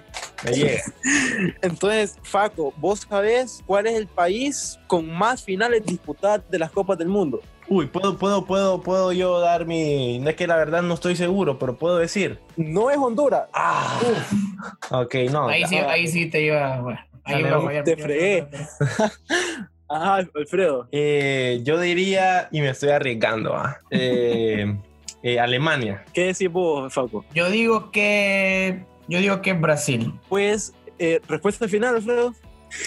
[1.62, 6.98] Entonces, Faco, ¿vos sabés cuál es el país con más finales disputadas de las Copas
[6.98, 7.42] del Mundo?
[7.68, 10.20] Uy, puedo, puedo, puedo, puedo yo dar mi.
[10.20, 12.40] No es que la verdad no estoy seguro, pero puedo decir.
[12.58, 13.44] No es Honduras.
[13.54, 13.98] Ah.
[14.90, 15.48] Ok, no.
[15.48, 16.82] Ahí sí, ahí sí te iba.
[16.82, 18.48] Bueno, ahí te fregué.
[19.88, 20.90] Ajá, Alfredo.
[20.92, 23.80] Eh, yo diría, y me estoy arriesgando, ¿ah?
[23.90, 24.76] eh,
[25.24, 26.04] eh, Alemania.
[26.14, 27.24] ¿Qué decís vos, Faco?
[27.34, 28.84] Yo digo que.
[29.12, 30.18] Yo digo que Brasil.
[30.30, 30.74] Pues,
[31.28, 32.34] respuesta final, Alfredo.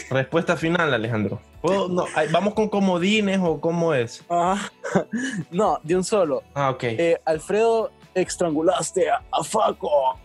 [0.08, 1.38] Respuesta final, Alejandro.
[1.62, 4.24] No, ¿Vamos con comodines o cómo es?
[4.30, 4.70] Ah,
[5.50, 6.42] no, de un solo.
[6.54, 6.84] Ah, ok.
[7.26, 10.18] Alfredo, estrangulaste a Faco.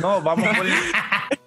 [0.00, 0.48] No, vamos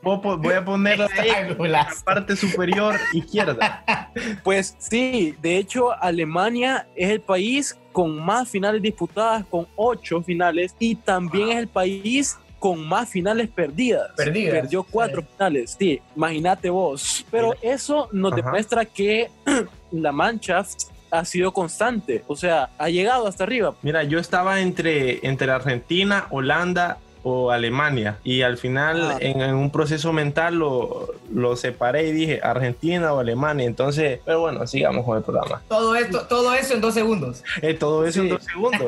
[0.02, 3.84] por voy a poner la parte superior izquierda.
[4.44, 10.76] Pues sí, de hecho Alemania es el país con más finales disputadas, con ocho finales,
[10.80, 14.12] y también es el país con más finales perdidas.
[14.15, 14.62] Perdidas.
[14.62, 17.26] Perdió cuatro finales, sí, imagínate vos.
[17.32, 19.32] Pero eso nos demuestra que
[19.91, 20.63] la mancha
[21.10, 23.74] ha sido constante, o sea, ha llegado hasta arriba.
[23.82, 28.18] Mira, yo estaba entre, entre Argentina, Holanda o Alemania.
[28.24, 29.18] Y al final, ah.
[29.20, 33.66] en, un proceso mental, lo, lo, separé y dije Argentina o Alemania.
[33.66, 35.62] Entonces, pero bueno, sigamos con el programa.
[35.68, 37.44] Todo esto, todo eso en dos segundos.
[37.62, 38.88] Eh, todo eso en dos segundos.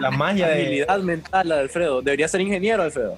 [0.00, 0.58] la magia de.
[0.58, 2.02] Habilidad mental, Alfredo.
[2.02, 3.16] Debería ser ingeniero, Alfredo.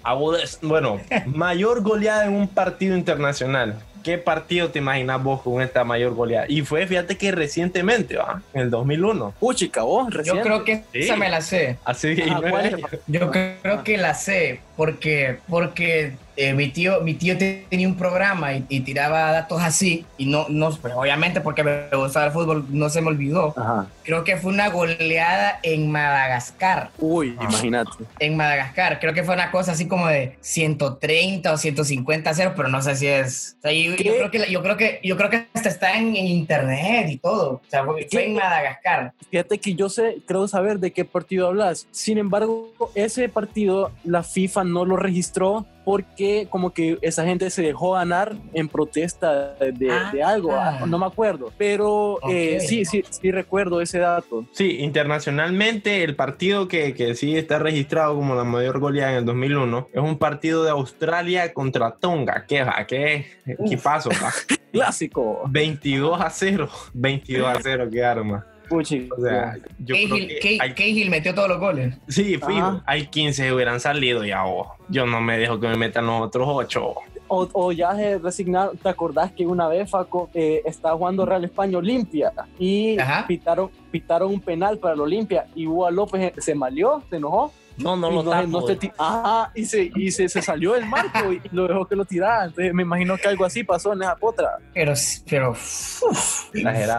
[0.62, 3.76] Bueno, mayor goleada en un partido internacional.
[4.02, 6.46] ¿Qué partido te imaginas vos con esta mayor goleada?
[6.48, 8.42] Y fue, fíjate que recientemente, ¿va?
[8.54, 9.34] En el 2001.
[9.38, 10.36] Puchica, vos, recién.
[10.36, 11.78] Yo creo que esa me la sé.
[11.84, 12.40] Así, ah,
[13.06, 18.54] Yo creo que la sé, porque, porque eh, mi, tío, mi tío tenía un programa
[18.54, 22.88] y, tiraba datos así, y no, no pues, obviamente porque me gustaba el fútbol, no
[22.88, 23.54] se me olvidó.
[24.04, 26.90] Creo que fue una goleada en Madagascar.
[26.98, 27.90] Uy, imagínate.
[28.18, 32.68] En Madagascar, creo que fue una cosa así como de 130 o 150 0, pero
[32.68, 33.56] no sé si es.
[33.62, 37.52] yo, creo que, yo, creo que, yo creo que hasta está en, internet y todo.
[37.54, 39.12] O sea, fue, en Madagascar.
[39.30, 41.86] Fíjate que yo sé, creo saber de qué partido hablas.
[41.90, 47.62] Sin embargo, ese partido la FIFA no lo registró porque como que esa gente se
[47.62, 50.84] dejó ganar en protesta de, ah, algo, ah.
[50.86, 54.46] no me acuerdo, pero eh, sí, sí, sí recuerdo ese dato.
[54.52, 59.24] Sí, internacionalmente el partido que, que sí está registrado como la mayor goleada en el
[59.24, 64.10] 2001 es un partido de Australia contra Tonga, ¿qué, qué, qué pasó?
[64.72, 65.42] Clásico.
[65.48, 68.04] 22 a 0, 22 a 0, qué
[68.70, 69.14] arma.
[69.16, 69.94] O sea, yo
[70.76, 71.94] Cahill, metió todos los goles.
[72.08, 72.80] Sí, fijo.
[72.86, 74.46] Hay 15 hubieran salido ya.
[74.46, 76.94] Oh, yo no me dejo que me metan los otros 8.
[77.32, 81.78] O, ya se resignaron, ¿te acordás que una vez Faco eh, estaba jugando Real España
[81.78, 82.96] Olimpia y
[83.28, 87.96] pitaron, pitaron un penal para el Olimpia y Hugo López se malió, se enojó no,
[87.96, 88.66] no lo no, no
[88.98, 92.44] Ajá, y, se, y se, se, salió del marco y lo dejó que lo tirara.
[92.44, 94.58] Entonces me imagino que algo así pasó en esa potra.
[94.74, 94.94] Pero,
[95.28, 95.54] pero,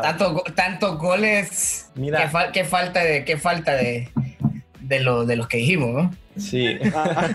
[0.02, 1.92] tanto, tantos goles.
[1.96, 2.30] Mira.
[2.52, 4.10] Qué, falta de, qué falta de,
[4.80, 6.12] de, lo, de los que dijimos, ¿no?
[6.38, 6.80] Sí.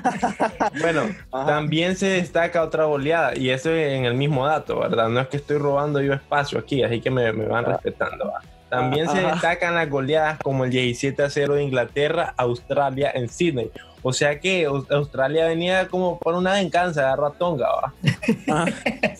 [0.80, 5.08] bueno, también se destaca otra goleada y eso en el mismo dato, ¿verdad?
[5.08, 8.28] No es que estoy robando yo espacio aquí, así que me, me van respetando.
[8.28, 8.55] ¿va?
[8.80, 13.70] También se destacan las goleadas como el 17 a 0 de Inglaterra, Australia en Sydney.
[14.02, 17.66] O sea que Australia venía como por una venganza de Ratonga.
[18.48, 18.66] Ah,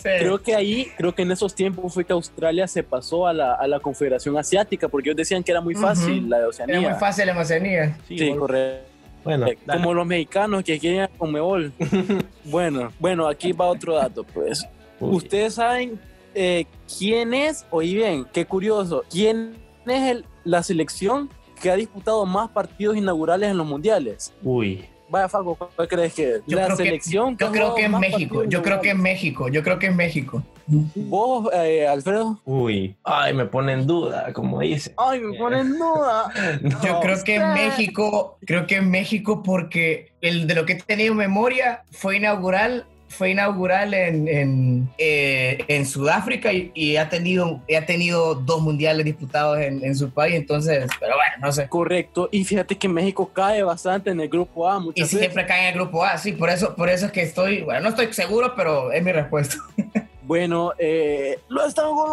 [0.03, 3.55] creo que ahí, creo que en esos tiempos fue que Australia se pasó a la,
[3.55, 6.79] a la Confederación Asiática porque ellos decían que era muy fácil la de Oceanía.
[6.79, 7.99] Era muy fácil la Oceanía.
[8.07, 8.97] Sí, correcto.
[9.25, 11.73] Bueno, eh, como los mexicanos que quieren Conmebol.
[12.45, 14.65] bueno, bueno, aquí va otro dato, pues.
[15.01, 15.99] Ustedes saben
[16.37, 16.67] eh,
[16.99, 22.51] quién es, oí bien, qué curioso, quién es el, la selección que ha disputado más
[22.51, 24.33] partidos inaugurales en los mundiales.
[24.43, 24.85] Uy.
[25.09, 26.43] Vaya, Fago, ¿cuál crees que es?
[26.47, 27.37] la selección.
[27.39, 28.45] yo creo que es México.
[28.45, 29.49] Yo creo que es México.
[29.49, 30.43] Yo creo que es México.
[30.67, 32.41] ¿Vos, eh, Alfredo?
[32.45, 34.93] Uy, ay, me pone en duda, como dice.
[34.97, 36.33] Ay, me pone en duda.
[36.85, 40.83] Yo creo que en México, creo que en México porque el de lo que he
[40.83, 42.87] tenido memoria fue inaugural
[43.17, 49.05] fue inaugural en, en, eh, en Sudáfrica y, y, ha, tenido, ha tenido dos mundiales
[49.05, 51.69] disputados en, en, su país, entonces, pero bueno, no sé.
[51.69, 54.79] Correcto, y fíjate que México cae bastante en el grupo A.
[54.79, 57.23] Muchas y siempre cae en el grupo A, sí, por eso, por eso es que
[57.23, 59.57] estoy, bueno, no estoy seguro, pero es mi respuesta.
[60.23, 62.11] bueno, eh, lo estamos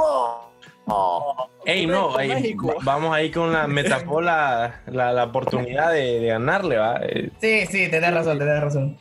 [0.86, 6.76] Oh, Ey, no, ey, vamos ahí con la metapola, la, la oportunidad de, de ganarle,
[6.76, 7.00] ¿va?
[7.40, 8.98] Sí, sí, tenés razón, tenés razón.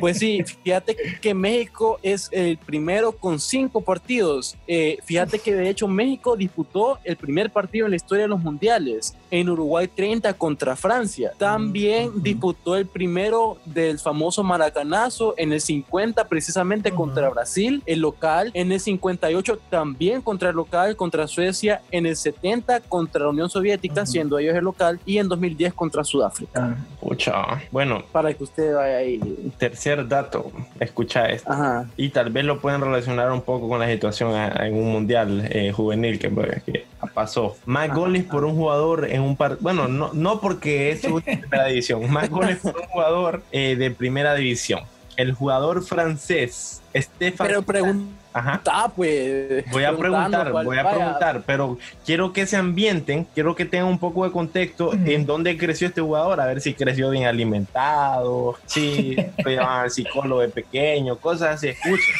[0.00, 4.56] Pues sí, fíjate que México es el primero con cinco partidos.
[4.66, 8.40] Eh, fíjate que de hecho México disputó el primer partido en la historia de los
[8.40, 9.16] mundiales.
[9.30, 11.32] En Uruguay 30 contra Francia.
[11.38, 18.50] También disputó el primero del famoso Maracanazo en el 50 precisamente contra Brasil, el local.
[18.54, 21.82] En el 58 también contra el local, contra Suecia.
[21.90, 25.00] En el 70 contra la Unión Soviética, siendo ellos el local.
[25.04, 26.76] Y en 2010 contra Sudáfrica.
[27.00, 28.04] Pucha, bueno.
[28.12, 29.20] Para que usted vaya ahí
[29.68, 31.50] tercer dato, escucha esto.
[31.96, 35.72] Y tal vez lo pueden relacionar un poco con la situación en un mundial eh,
[35.72, 36.28] juvenil que,
[36.66, 37.56] que, pasó.
[37.64, 39.56] Más goles por un jugador en un par.
[39.60, 43.90] Bueno, no, no porque es su primera división, más goles por un jugador eh, de
[43.90, 44.80] primera división.
[45.16, 47.46] El jugador francés, Stefan.
[47.46, 48.60] Pero pregunta Ajá.
[48.66, 49.64] Ah, pues.
[49.70, 53.98] Voy a preguntar, voy a preguntar, pero quiero que se ambienten, quiero que tengan un
[54.00, 59.16] poco de contexto en dónde creció este jugador, a ver si creció bien alimentado, si
[59.42, 61.68] fue al psicólogo de pequeño, cosas así.
[61.68, 62.14] Escuchen.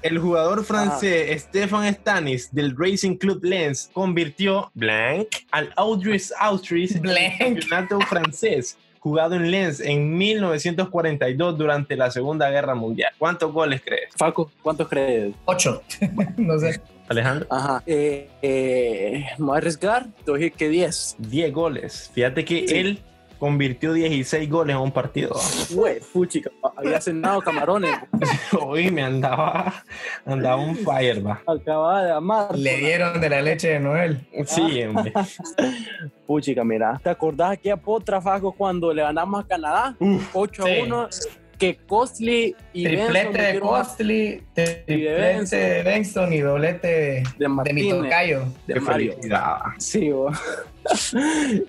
[0.00, 7.06] El jugador francés Stefan Stanis del Racing Club Lens convirtió blank al Audris Austris en
[7.06, 13.12] el campeonato francés jugado en Lens en 1942 durante la Segunda Guerra Mundial.
[13.18, 14.14] ¿Cuántos goles crees?
[14.16, 15.34] Faco, ¿cuántos crees?
[15.44, 15.82] Ocho.
[16.36, 16.80] no sé.
[17.08, 17.46] Alejandro.
[17.50, 17.82] Ajá.
[17.84, 21.16] Eh, eh, me voy a arriesgar, te decir que 10.
[21.18, 22.10] 10 goles.
[22.14, 23.02] Fíjate que él
[23.42, 25.34] convirtió 16 goles en un partido.
[25.74, 27.90] Güey, fuchica, había cenado camarones.
[28.68, 29.82] Uy, me andaba,
[30.24, 31.42] andaba un fire, va.
[31.44, 32.56] Acababa de amar.
[32.56, 34.28] Le dieron de la leche de Noel.
[34.46, 35.12] Sí, hombre.
[36.28, 39.96] Puchica, mira, ¿te acordás aquella potra, Fago, cuando le ganamos a Canadá?
[40.32, 41.08] 8 a 1
[41.62, 47.88] que Costly y triplete de Costly, triplete de Benston y doblete de, de, de mi
[47.88, 48.42] tocayo.
[48.66, 49.14] De Mario.
[49.78, 50.10] Sí,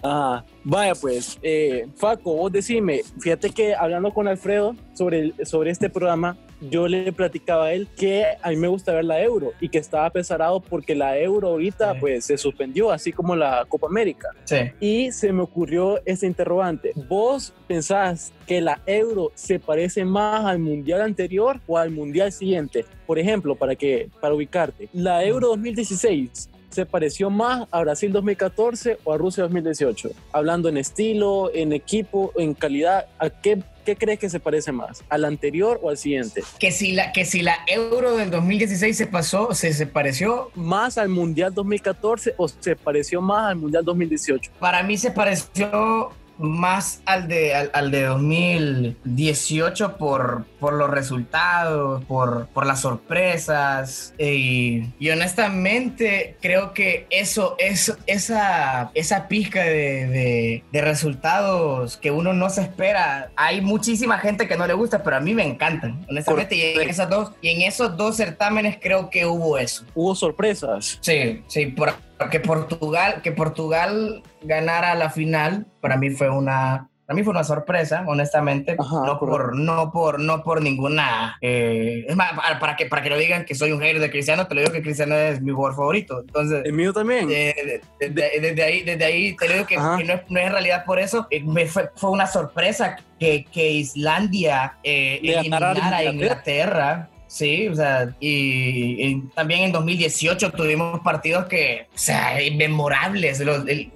[0.02, 5.92] ah, vaya pues, eh, Faco, vos decime, fíjate que hablando con Alfredo sobre, sobre este
[5.92, 9.70] programa, yo le platicaba a él que a mí me gusta ver la Euro y
[9.70, 14.30] que estaba pesarado porque la Euro ahorita pues se suspendió, así como la Copa América.
[14.46, 14.58] Sí.
[14.80, 16.92] Y se me ocurrió ese interrogante.
[17.08, 22.86] ¿Vos pensás que la Euro se parece más al Mundial anterior o al Mundial siguiente?
[23.06, 28.98] Por ejemplo, para, que, para ubicarte, la Euro 2016 se pareció más a Brasil 2014
[29.04, 30.10] o a Rusia 2018?
[30.32, 35.04] Hablando en estilo, en equipo, en calidad, ¿a qué, qué crees que se parece más?
[35.10, 36.44] ¿Al anterior o al siguiente?
[36.60, 40.98] Que si la, que si la Euro del 2016 se pasó, se, se pareció más
[40.98, 44.52] al Mundial 2014 o se pareció más al Mundial 2018?
[44.60, 46.12] Para mí se pareció
[46.44, 54.14] más al de, al, de 2018 por, por los resultados, por, por las sorpresas.
[54.20, 62.12] Y, y, honestamente creo que eso, eso esa, esa pizca de, de, de, resultados que
[62.12, 65.46] uno no se espera, hay muchísima gente que no le gusta, pero a mí me
[65.46, 66.56] encantan, honestamente.
[66.56, 69.86] Y en, esas dos, y en esos dos certámenes creo que hubo eso.
[69.96, 70.98] Hubo sorpresas.
[71.00, 71.94] Sí, sí, por
[72.30, 77.44] que Portugal, que Portugal ganara la final, para mí fue una, para mí fue una
[77.44, 81.38] sorpresa, honestamente, no, por, no, por, no por ninguna...
[81.42, 84.48] Eh, es más, para que, para que lo digan que soy un hater de Cristiano,
[84.48, 86.22] te lo digo que Cristiano es mi jugador favorito.
[86.22, 87.28] Entonces, el mío también.
[87.28, 91.28] desde, ahí, desde ahí te digo que, no, es, no, es, en realidad por eso.
[91.30, 98.14] Eh, fue, fue, una sorpresa que, que Islandia eh, eliminara a Inglaterra Sí, o sea,
[98.20, 103.44] y, también en 2018 tuvimos partidos que, o sea, inmemorables.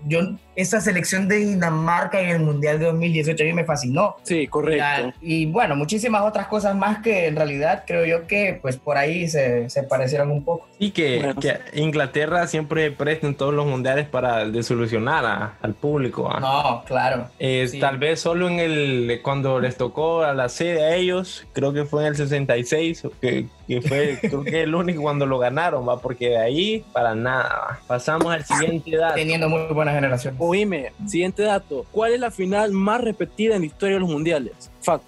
[0.07, 0.21] yo
[0.57, 4.15] esa selección de Dinamarca en el Mundial de 2018 a mí me fascinó.
[4.23, 5.13] Sí, correcto.
[5.21, 9.27] Y, bueno, muchísimas otras cosas más que en realidad creo yo que pues por ahí
[9.27, 10.67] se, se parecieron un poco.
[10.79, 16.27] Y que, que Inglaterra siempre presta en todos los mundiales para desolucionar al público.
[16.27, 16.39] ¿ah?
[16.39, 17.29] No, claro.
[17.37, 21.71] Eh, tal vez solo en el, cuando les tocó a la sede a ellos, creo
[21.71, 23.26] que fue en el 66, que,
[23.67, 25.99] que fue creo que el único cuando lo ganaron, ¿va?
[25.99, 27.79] porque de ahí para nada.
[27.87, 29.15] Pasamos al siguiente dato.
[29.15, 30.35] Teniendo muy buena generación.
[30.37, 31.85] Oíme, siguiente dato.
[31.91, 34.71] ¿Cuál es la final más repetida en la historia de los mundiales?
[34.81, 35.03] Fact.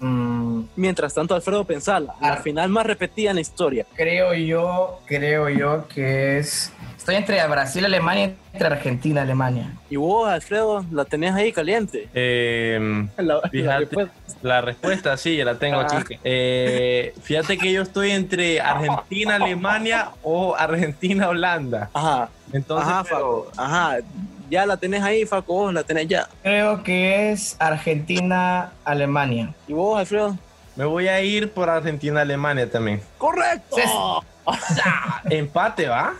[0.00, 0.64] Mm.
[0.76, 3.86] Mientras tanto, Alfredo pensala, la final más repetida en la historia.
[3.94, 6.72] Creo yo, creo yo que es
[7.04, 9.70] Estoy entre Brasil, y Alemania, entre Argentina, y Alemania.
[9.90, 12.08] ¿Y vos, Alfredo, la tenés ahí caliente?
[12.14, 13.06] Eh,
[14.42, 15.14] la, respuesta.
[15.18, 15.86] sí, ya la tengo, ah.
[15.86, 16.18] chica.
[16.24, 21.90] Eh, fíjate que yo estoy entre Argentina, Alemania o Argentina, Holanda.
[21.92, 22.30] Ajá.
[22.54, 23.50] Entonces, ajá, Faco.
[23.54, 23.98] Ajá.
[24.48, 26.26] Ya la tenés ahí, Faco, la tenés ya.
[26.42, 29.52] Creo que es Argentina, Alemania.
[29.68, 30.38] ¿Y vos, Alfredo?
[30.74, 33.02] Me voy a ir por Argentina, Alemania también.
[33.18, 33.76] ¡Correcto!
[35.28, 36.14] Empate, ¿va?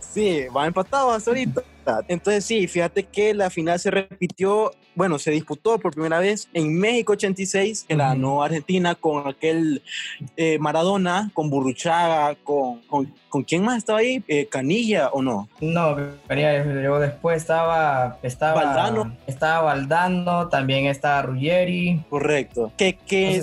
[0.00, 1.62] Sí, va empatado ahorita.
[2.08, 6.78] Entonces sí, fíjate que la final se repitió, bueno, se disputó por primera vez en
[6.78, 9.82] México 86, que la ganó Argentina con aquel
[10.36, 14.22] eh, Maradona, con Burruchaga, con, con, con, quién más estaba ahí?
[14.28, 15.48] Eh, Canilla o no?
[15.60, 15.96] No,
[16.28, 19.16] Canilla llegó después, estaba, estaba Valdano.
[19.26, 22.04] Estaba Valdano, también estaba Ruggeri.
[22.08, 22.72] Correcto.
[22.76, 23.42] Que, que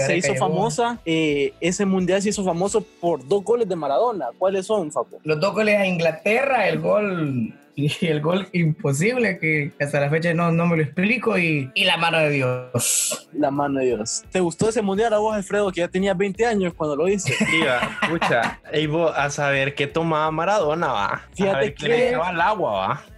[0.00, 4.26] se hizo famosa, eh, ese mundial se hizo famoso por dos goles de Maradona.
[4.38, 5.18] ¿Cuáles son, Faco?
[5.24, 7.54] Los dos goles a Inglaterra, el gol
[8.00, 11.84] y el gol imposible que hasta la fecha no, no me lo explico y, y,
[11.84, 13.28] la mano de Dios.
[13.32, 14.22] La mano de Dios.
[14.30, 17.34] ¿Te gustó ese mundial a vos, Alfredo, que ya tenía 20 años cuando lo hice?
[17.60, 21.22] Iba, escucha, vos a saber qué tomaba Maradona, va.
[21.34, 23.13] Fíjate que le echaba el agua, va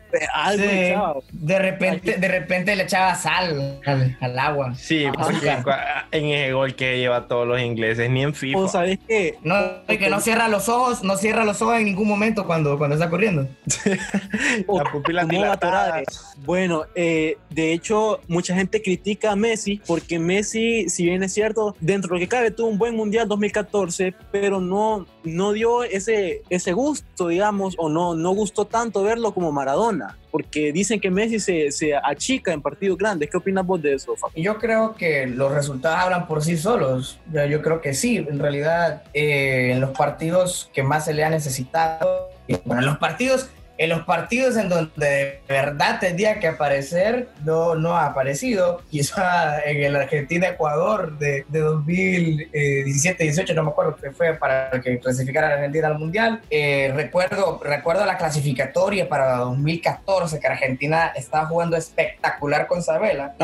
[1.32, 3.80] de repente, de repente le echaba sal
[4.20, 4.74] al, agua.
[4.74, 8.68] Sí, en ese gol que lleva todos los ingleses, ni en FIFA.
[8.68, 9.38] ¿Sabes qué?
[9.42, 9.56] No,
[9.86, 13.08] que no cierra los ojos, no cierra los ojos en ningún momento cuando, cuando está
[13.10, 13.48] corriendo.
[14.68, 15.26] la pupila
[16.44, 21.74] Bueno, eh, de hecho, mucha gente critica a Messi porque Messi, si bien es cierto,
[21.80, 26.42] dentro de lo que cabe, tuvo un buen mundial 2014, pero no, no dio ese,
[26.50, 30.05] ese gusto, digamos, o no, no gustó tanto verlo como Maradona,
[30.36, 33.30] porque dicen que Messi se, se achica en partidos grandes.
[33.30, 37.18] ¿Qué opinas vos de eso, Yo creo que los resultados hablan por sí solos.
[37.32, 41.30] Yo creo que sí, en realidad, eh, en los partidos que más se le ha
[41.30, 42.28] necesitado,
[42.66, 47.74] bueno, en los partidos en los partidos en donde de verdad tendría que aparecer, no,
[47.74, 48.82] no ha aparecido.
[48.90, 55.48] Quizá en el Argentina-Ecuador de, de 2017-18, no me acuerdo que fue para que clasificara
[55.48, 56.40] a Argentina al Mundial.
[56.50, 63.34] Eh, recuerdo, recuerdo la clasificatoria para 2014, que Argentina estaba jugando espectacular con Sabela.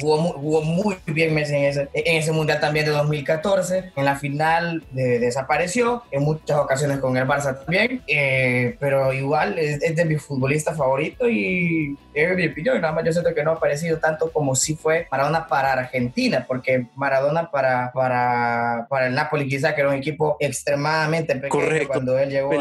[0.00, 3.92] Jugó, jugó, muy bien Messi en ese, en ese Mundial también de 2014.
[3.96, 9.79] En la final desapareció, en muchas ocasiones con el Barça también, eh, pero igual es,
[9.80, 12.80] de mi futbolista favorito y es mi opinión.
[12.80, 16.44] Nada más yo siento que no ha aparecido tanto como si fue Maradona para Argentina,
[16.46, 22.18] porque Maradona para, para, para el Napoli quizá que era un equipo extremadamente pequeño cuando
[22.18, 22.52] él llegó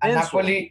[0.00, 0.70] a, Napoli.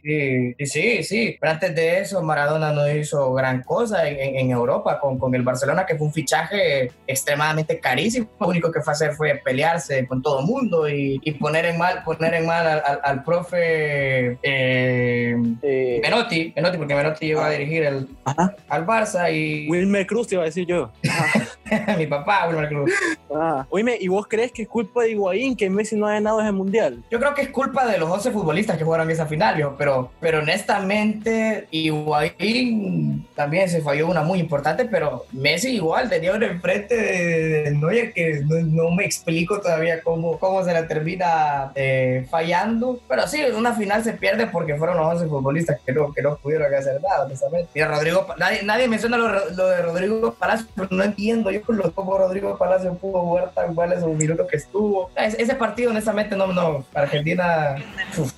[0.58, 5.00] Y, sí, sí, pero antes de eso Maradona no hizo gran cosa en, en, Europa
[5.00, 8.28] con, con, el Barcelona, que fue un fichaje extremadamente carísimo.
[8.40, 11.78] Lo único que fue hacer fue pelearse con todo el mundo y, y, poner en
[11.78, 17.50] mal, poner en mal al, al, profe eh, eh Menotti, Menotti, porque Menotti iba a
[17.50, 18.08] dirigir el,
[18.68, 19.68] al Barça y...
[19.68, 20.92] Wilmer Cruz te iba a decir yo.
[21.98, 22.92] Mi papá, Wilmer Cruz.
[23.34, 23.66] Ah.
[23.70, 26.52] Oíme, ¿y vos crees que es culpa de Higuaín que Messi no haya ganado ese
[26.52, 27.02] mundial?
[27.10, 30.40] Yo creo que es culpa de los 11 futbolistas que jugaron esa final, pero, pero
[30.40, 37.70] honestamente Higuaín también se falló una muy importante, pero Messi igual tenía un enfrente de,
[37.70, 43.42] Neuer que no, me explico todavía cómo, cómo se la termina eh, fallando, pero sí,
[43.56, 47.00] una final se pierde porque fueron los 11 futbolistas que no, que no pudieron hacer
[47.02, 47.28] nada,
[47.74, 51.76] Mira, Rodrigo, nadie, nadie menciona lo, lo, de Rodrigo Palacio, pero no entiendo yo con
[51.76, 55.10] lo como Rodrigo Palacio pudo jugar tan mal esos minutos que estuvo.
[55.16, 57.76] ese partido, honestamente, no, no, Argentina.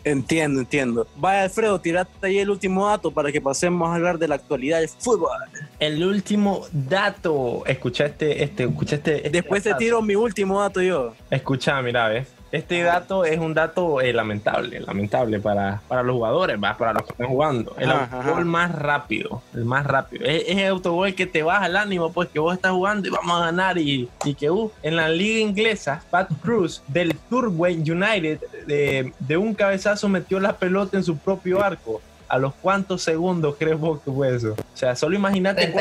[0.04, 1.06] Entiendo, entiendo.
[1.16, 4.80] Vaya, Alfredo, tirate ahí el último dato para que pasemos a hablar de la actualidad
[4.80, 5.30] del fútbol.
[5.78, 7.64] El último dato.
[7.66, 9.16] Escuchaste este, escuchaste.
[9.16, 11.14] Este Después te tiro mi último dato yo.
[11.30, 12.35] Escucha, mira, ves.
[12.52, 16.76] Este dato es un dato eh, lamentable, lamentable para, para los jugadores, ¿va?
[16.76, 17.74] para los que están jugando.
[17.78, 20.24] El autogol más rápido, el más rápido.
[20.24, 23.40] Es, el autogol que te baja el ánimo, pues que vos estás jugando y vamos
[23.40, 23.78] a ganar.
[23.78, 29.36] Y, y que uh, en la liga inglesa, Pat Cruz del Turway United de, de
[29.36, 32.00] un cabezazo metió la pelota en su propio arco.
[32.28, 34.52] ¿A los cuántos segundos crees vos que fue eso?
[34.52, 35.72] O sea, solo imagínate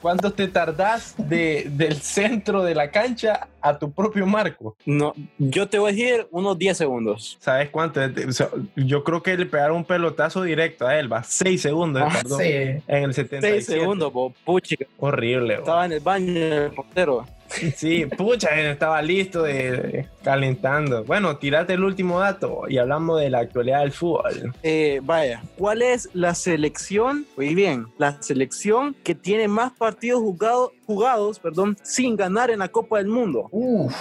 [0.00, 4.76] cuánto, te tardás de, del centro de la cancha a tu propio marco.
[4.84, 7.36] No, yo te voy a decir unos 10 segundos.
[7.40, 8.00] ¿Sabes cuánto?
[8.76, 12.02] yo creo que le pegaron un pelotazo directo a él, va 6 segundos.
[12.04, 12.52] Ah, sí.
[12.86, 13.62] En el 77.
[13.62, 14.12] 6 segundos,
[14.44, 14.76] puchi.
[14.98, 15.54] Horrible.
[15.54, 17.26] Estaba en el baño el portero.
[17.76, 21.04] Sí, pucha, estaba listo de, calentando.
[21.04, 24.54] Bueno, tirate el último dato y hablamos de la actualidad del fútbol.
[24.62, 27.26] Eh, vaya, ¿cuál es la selección?
[27.36, 32.68] Muy bien, la selección que tiene más partidos jugados, jugados, perdón, sin ganar en la
[32.68, 33.48] Copa del Mundo.
[33.50, 33.94] Uf.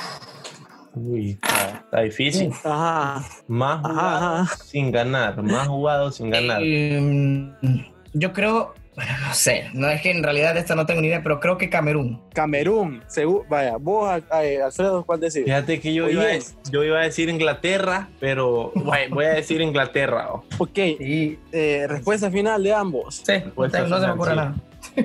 [0.93, 2.51] Uy, está, difícil.
[2.63, 3.25] Ajá.
[3.47, 6.61] Más jugados sin ganar, más jugados sin ganar.
[6.63, 11.07] Eh, yo creo, bueno, no sé, no es que en realidad esta no tengo ni
[11.07, 12.21] idea, pero creo que Camerún.
[12.33, 15.45] Camerún, seguro, vaya, vos, Alfredo, ¿cuál decís?
[15.45, 16.39] Fíjate que yo iba, a,
[16.69, 18.73] yo iba a decir Inglaterra, pero
[19.09, 20.33] voy a decir Inglaterra.
[20.33, 20.43] Oh.
[20.57, 23.23] Ok, y, eh, respuesta final de ambos.
[23.25, 24.55] Sí, no se me ocurre nada.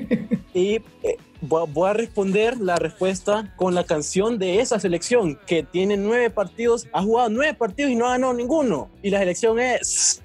[0.55, 5.97] y eh, voy a responder la respuesta con la canción de esa selección que tiene
[5.97, 8.91] nueve partidos, ha jugado nueve partidos y no ha ganado ninguno.
[9.03, 10.23] Y la selección es...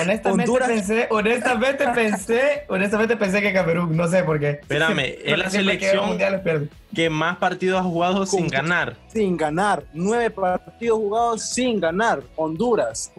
[0.00, 4.50] Honestamente pensé, honestamente pensé, honestamente pensé que Camerún, no sé por qué.
[4.50, 6.18] Espérame, es la selección
[6.94, 8.96] que más partidos ha jugado sin ganar.
[9.08, 13.12] Sin ganar, nueve partidos jugados sin ganar, Honduras.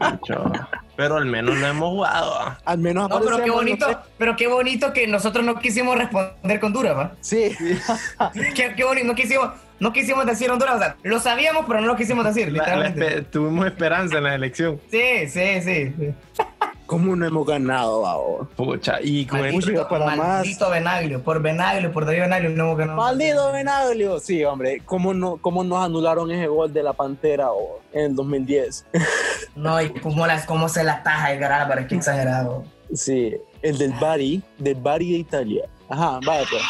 [0.96, 2.58] Pero al menos lo hemos jugado.
[2.64, 3.88] Al menos no, pero qué bonito,
[4.18, 7.12] pero qué bonito que nosotros no quisimos responder con Honduras, ¿va?
[7.22, 7.56] Sí.
[8.56, 9.50] qué, qué bonito, no quisimos
[9.82, 13.24] no quisimos decir Honduras, o sea, lo sabíamos, pero no lo quisimos decir, literalmente.
[13.24, 14.80] tuvimos esperanza en la elección.
[14.92, 16.14] Sí, sí, sí.
[16.86, 18.48] ¿Cómo no hemos ganado, babo?
[18.56, 22.98] Pucha, y con Maldito, para maldito Benaglio, por Benaglio, por David Benaglio no hemos ganado.
[22.98, 24.82] Maldito Benaglio, sí, hombre.
[24.86, 27.48] ¿Cómo, no, cómo nos anularon ese gol de la Pantera
[27.94, 28.86] en el 2010?
[29.56, 32.66] no, y cómo, las, cómo se la taja el Álvarez, qué exagerado.
[32.94, 35.66] Sí, el del Bari, del Bari de Italia.
[35.90, 36.62] Ajá, vaya pues.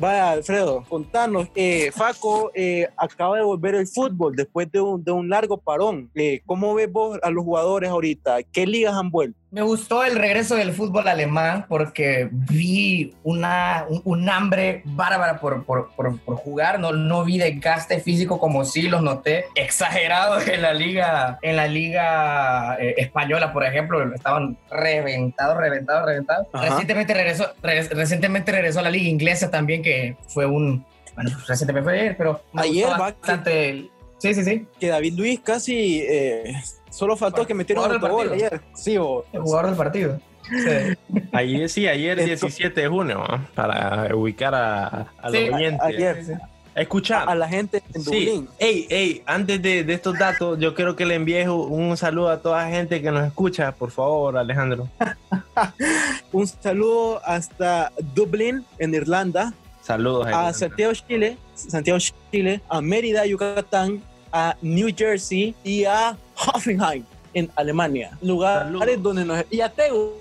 [0.00, 1.48] Vaya, Alfredo, contanos.
[1.54, 6.10] Eh, Faco eh, acaba de volver el fútbol después de un, de un largo parón.
[6.14, 8.42] Eh, ¿Cómo ves vos a los jugadores ahorita?
[8.44, 9.38] ¿Qué ligas han vuelto?
[9.52, 15.90] Me gustó el regreso del fútbol alemán porque vi una, un, hambre bárbara por, por,
[15.96, 16.78] por, jugar.
[16.78, 21.66] No, no vi desgaste físico como sí los noté exagerados en la liga, en la
[21.66, 24.14] liga eh, española, por ejemplo.
[24.14, 26.46] Estaban reventados, reventados, reventados.
[26.52, 30.86] Recientemente regresó, recientemente regresó a la liga inglesa también, que fue un...
[31.16, 32.40] Bueno, recientemente fue ayer, pero...
[32.54, 33.89] Ayer bastante...
[34.20, 34.66] Sí, sí, sí.
[34.78, 36.00] Que David Luis casi...
[36.02, 36.54] Eh
[36.90, 38.60] Solo faltó que metieron el gol ayer.
[38.74, 40.20] Sí, o, el jugador del partido.
[40.48, 41.18] Sí.
[41.32, 45.80] Ayer sí, ayer 17 de junio, para ubicar a, a los oyentes.
[45.80, 46.40] Ayer.
[46.74, 47.22] Escucha.
[47.22, 48.48] A la gente en sí.
[48.58, 52.40] Ey, ey, antes de, de, estos datos, yo quiero que le envíes un saludo a
[52.40, 54.88] toda la gente que nos escucha, por favor, Alejandro.
[56.32, 59.52] un saludo hasta Dublín, en Irlanda.
[59.82, 61.98] Saludos a Santiago, Chile, Santiago,
[62.30, 64.02] Chile, a Mérida, Yucatán,
[64.32, 66.16] a New Jersey y a
[66.46, 67.04] Hoffenheim
[67.34, 68.16] en Alemania.
[68.20, 69.44] Lugares donde nos...
[69.50, 70.20] Y a Tegucigalpa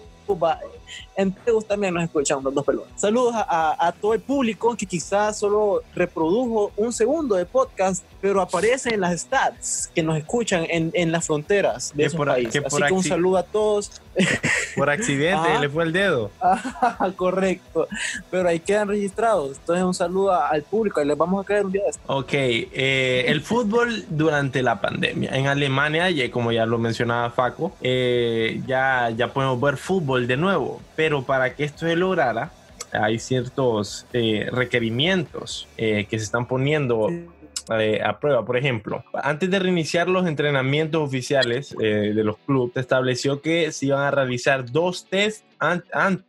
[1.16, 2.90] en Tegus también nos escuchan los dos pelones.
[2.96, 8.94] Saludos a, todo el público que quizás solo reprodujo un segundo de podcast, pero aparece
[8.94, 12.64] en las stats que nos escuchan en, en las fronteras de esos países.
[12.66, 14.02] Así que un saludo a todos.
[14.76, 16.32] Por accidente le fue el dedo.
[17.16, 17.88] correcto.
[18.30, 19.58] Pero ahí quedan registrados.
[19.58, 22.02] Entonces un saludo al público y les vamos a caer un día de esto.
[22.08, 25.32] Ok, eh, el fútbol durante la pandemia.
[25.32, 30.82] En Alemania, como ya lo mencionaba Faco, eh, ya, ya podemos ver fútbol de nuevo.
[30.96, 32.52] Pero para que esto se lograra,
[32.92, 37.08] hay ciertos eh, requerimientos que se están poniendo
[37.72, 38.46] eh, a prueba.
[38.46, 43.88] Por ejemplo, antes de reiniciar los entrenamientos oficiales de los clubes, se estableció que se
[43.88, 45.44] iban a realizar dos test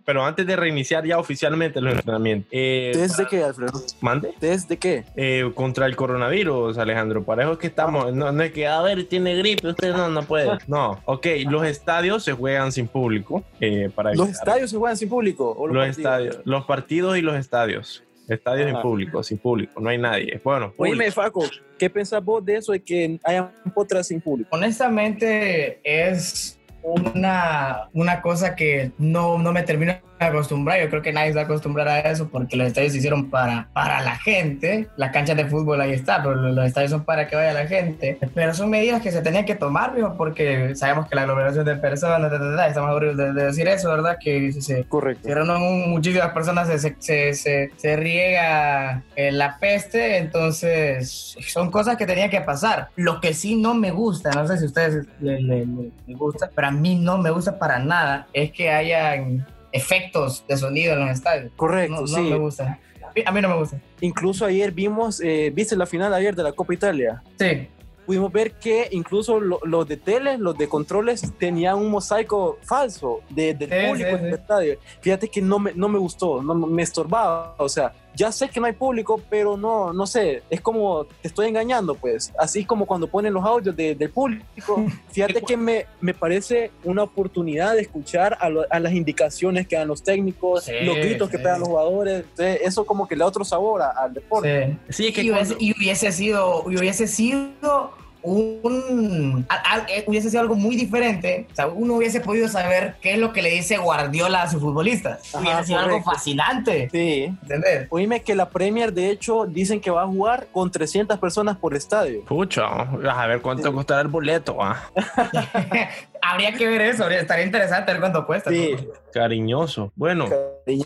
[0.05, 2.49] pero antes de reiniciar ya oficialmente los entrenamientos.
[2.53, 3.81] Eh, ¿Desde qué, Alfredo?
[4.01, 4.35] ¿Mande?
[4.41, 5.05] ¿Desde qué?
[5.15, 7.25] Eh, contra el coronavirus, Alejandro.
[7.25, 8.13] Para eso es que estamos.
[8.13, 10.51] No, no, es que, a ver, tiene gripe, usted no, no puede.
[10.67, 13.43] No, ok, los estadios se juegan sin público.
[13.61, 15.57] Eh, para ¿Los estadios se juegan sin público?
[15.67, 18.05] los, los estadios, los partidos y los estadios.
[18.35, 20.41] Estadios sin público, sin público, no hay nadie.
[20.43, 21.45] Bueno, Oíme, Faco,
[21.79, 24.49] ¿qué pensás vos de eso de que haya potras sin público?
[24.53, 29.95] Honestamente, es una, una cosa que no, no me termino
[30.29, 30.81] acostumbrar.
[30.81, 33.31] Yo creo que nadie se va a acostumbrar a eso porque los estadios se hicieron
[33.31, 34.89] para, para la gente.
[34.97, 38.19] Las canchas de fútbol ahí está, pero los estadios son para que vaya la gente.
[38.35, 42.33] Pero son medidas que se tenían que tomar, porque sabemos que la aglomeración de personas,
[42.33, 44.19] está más horrible de, decir eso, ¿verdad?
[44.23, 45.29] Que se, Correcto.
[45.59, 52.31] muchísimas personas, se, se, se, se riega eh, la peste, entonces son cosas que tenían
[52.31, 52.89] que pasar.
[52.97, 56.69] Lo que sí no me gusta, no sé si a ustedes les, les gusta, pero
[56.69, 61.11] a mí no me gusta para nada, es que hayan efectos de sonido en los
[61.11, 61.53] estadios.
[61.57, 62.21] Correcto, no, sí.
[62.21, 62.79] me gusta.
[63.25, 63.81] A mí no me gusta.
[64.01, 67.23] Incluso ayer vimos, eh, ¿viste la final ayer de la Copa Italia?
[67.39, 67.69] Sí.
[68.07, 73.55] pudimos ver que incluso los de tele, los de controles, tenían un mosaico falso de,
[73.55, 74.79] del público en el estadio.
[75.01, 77.55] Fíjate que no me, no me gustó, no me estorbaba.
[77.59, 81.29] O sea, ya sé que no hay público, pero no, no sé, es como te
[81.29, 82.33] estoy engañando, pues.
[82.39, 84.85] Así como cuando ponen los audios del público.
[85.11, 89.89] Fíjate que me, me parece una oportunidad de escuchar a, a las indicaciones que dan
[89.89, 92.25] los técnicos, los gritos que pegan los jugadores.
[92.39, 94.77] eso como que le da otro sabor al deporte.
[94.89, 97.93] Sí, que y, hubiese, sido, y hubiese sido
[98.23, 99.47] un
[99.89, 103.33] eh, hubiese sido algo muy diferente, o sea, uno hubiese podido saber qué es lo
[103.33, 105.35] que le dice Guardiola a sus futbolistas.
[105.35, 106.89] hubiese sido algo fascinante.
[106.91, 107.25] Sí.
[107.43, 107.87] ¿Entendés?
[107.91, 111.75] Oíme que la Premier, de hecho, dicen que va a jugar con 300 personas por
[111.75, 112.25] estadio.
[112.25, 114.63] Pucha, a ver cuánto costará el boleto.
[114.63, 114.91] ¿ah?
[116.23, 118.51] Habría que ver eso, estaría interesante ver cuánto cuesta.
[118.51, 118.77] Sí,
[119.13, 119.93] cariñoso.
[119.97, 120.27] Bueno,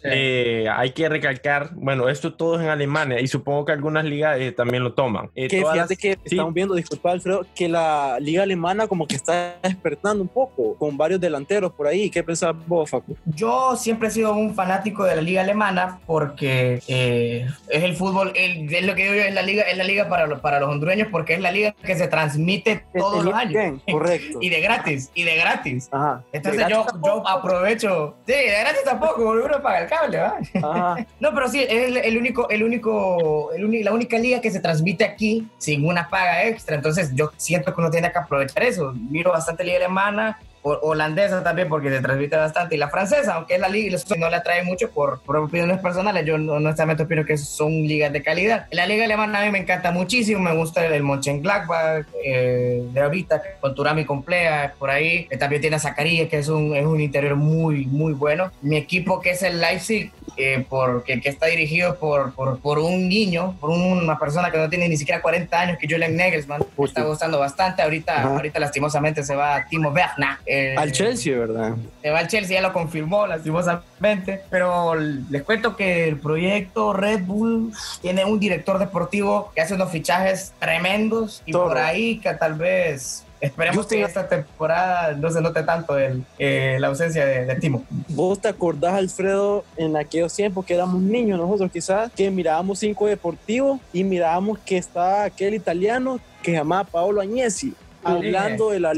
[0.05, 4.39] eh, hay que recalcar, bueno, esto todo es en Alemania y supongo que algunas ligas
[4.41, 5.28] eh, también lo toman.
[5.35, 10.22] que fíjate que estamos viendo, disculpa Alfredo, que la liga alemana como que está despertando
[10.22, 12.11] un poco con varios delanteros por ahí.
[12.11, 13.16] ¿Qué pensás vos, Facu?
[13.26, 18.32] Yo siempre he sido un fanático de la liga alemana porque eh, es el fútbol,
[18.35, 21.09] es lo que yo digo, es la liga, es la liga para, para los hondureños
[21.11, 23.80] porque es la liga que se transmite todos los años.
[23.91, 24.39] correcto.
[24.41, 25.91] y de gratis, y de gratis.
[26.32, 28.16] Entonces yo, yo aprovecho.
[28.26, 32.62] Sí, de gratis tampoco, uno paga el cable, No, pero sí, es el, único, el
[32.62, 36.77] único, el la única liga que se transmite aquí sin una paga extra.
[36.77, 38.93] Entonces yo siento que uno tiene que aprovechar eso.
[38.93, 43.69] Miro bastante liga alemana, holandesa también porque se transmite bastante y la francesa, aunque la
[43.69, 48.23] liga no le atrae mucho por, opiniones personales, yo honestamente opino que son ligas de
[48.23, 48.67] calidad.
[48.71, 53.43] La liga alemana a mí me encanta muchísimo, me gusta el, Mönchengladbach eh, de ahorita,
[53.61, 57.37] con Turami Complea, por ahí, también tiene a Zacarías, que es un, es un interior
[57.37, 58.51] muy, muy bueno.
[58.62, 63.09] Mi equipo que es el Leipzig, eh, porque, que está dirigido por, por, por, un
[63.09, 67.05] niño, por una persona que no tiene ni siquiera 40 años, que Julian Nagelsmann, está
[67.05, 71.74] gustando bastante, ahorita, ahorita lastimosamente se va Timo Werner, eh, al Chelsea, ¿verdad?
[72.03, 74.43] Se va al Chelsea, ya lo confirmó lastimosamente.
[74.51, 77.72] Pero les cuento que el proyecto Red Bull
[78.03, 83.24] tiene un director deportivo que hace unos fichajes tremendos y por ahí que tal vez
[83.45, 87.85] Esperemos que esta temporada no se note tanto el, eh, la ausencia de, Timo.
[88.09, 93.07] ¿Vos te acordás, Alfredo, en aquellos tiempos que éramos niños nosotros quizás, que mirábamos cinco
[93.07, 98.93] deportivos y mirábamos que estaba aquel italiano que se llamaba Paolo Agnesi, hablando de la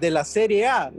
[0.00, 0.90] de la Serie A,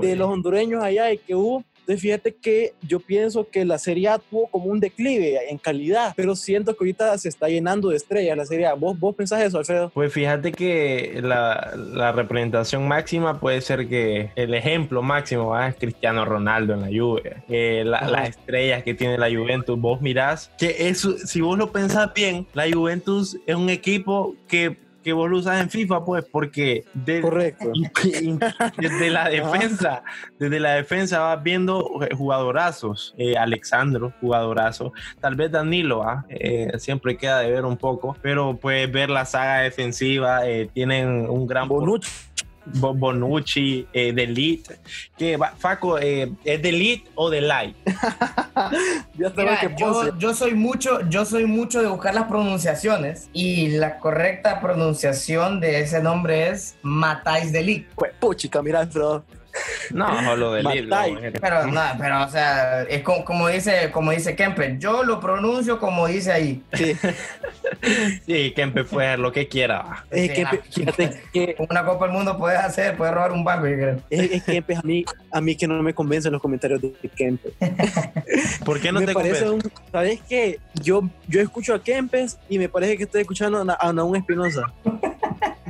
[0.00, 1.64] de los hondureños allá y que hubo.
[1.92, 6.14] Entonces fíjate que yo pienso que la Serie A tuvo como un declive en calidad,
[6.16, 8.72] pero siento que ahorita se está llenando de estrellas la Serie A.
[8.72, 9.90] ¿Vos, vos pensás eso, Alfredo?
[9.90, 16.24] Pues fíjate que la, la representación máxima puede ser que el ejemplo máximo es Cristiano
[16.24, 17.42] Ronaldo en la Juve.
[17.50, 22.14] Eh, las estrellas que tiene la Juventus, vos mirás que eso, si vos lo pensás
[22.14, 26.84] bien, la Juventus es un equipo que que vos lo usas en FIFA, pues, porque
[27.20, 27.72] Correcto.
[28.78, 30.02] desde la defensa,
[30.38, 33.14] desde la defensa vas viendo jugadorazos.
[33.18, 34.92] Eh, Alexandro, jugadorazo.
[35.20, 36.24] Tal vez Danilo, ¿ah?
[36.28, 41.28] eh, siempre queda de ver un poco, pero puedes ver la saga defensiva, eh, tienen
[41.28, 41.68] un gran...
[41.68, 42.10] Bonucci.
[42.64, 44.78] Bonucci, eh, Delete,
[45.16, 47.76] que Faco, eh, ¿es Delete o Light?
[49.14, 49.32] yo,
[50.18, 55.80] yo, soy mucho, yo soy mucho de buscar las pronunciaciones y la correcta pronunciación de
[55.80, 57.88] ese nombre es Matáis Delete.
[57.94, 59.24] Pues puchica, mira, bro.
[59.90, 60.62] No, lo de
[61.40, 65.78] Pero, no, pero, o sea, es como, como, dice, como dice Kempe, yo lo pronuncio
[65.78, 66.62] como dice ahí.
[66.72, 66.96] Sí,
[68.26, 70.04] sí Kempe puede lo que quiera.
[70.10, 73.66] que, una Copa del Mundo puedes hacer, puedes robar un banco.
[74.10, 77.52] Es, Kempe, a mí, a mí que no me convencen los comentarios de Kempe.
[78.64, 80.58] ¿Por qué no me te parece un, ¿Sabes qué?
[80.74, 84.72] Yo, yo escucho a Kempes y me parece que estoy escuchando a, a Espinosa.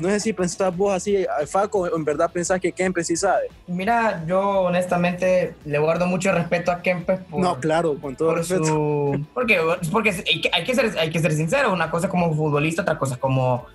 [0.02, 3.46] No sé si pensás vos así, Faco, en verdad pensás que Kempes sí sabe.
[3.68, 7.20] Mira, yo honestamente le guardo mucho respeto a Kempes.
[7.30, 9.12] no, claro, con todo respeto.
[9.32, 9.60] Porque,
[9.92, 10.10] porque
[10.52, 13.66] hay, que, ser, hay que ser sincero, una cosa como futbolista, otra cosa como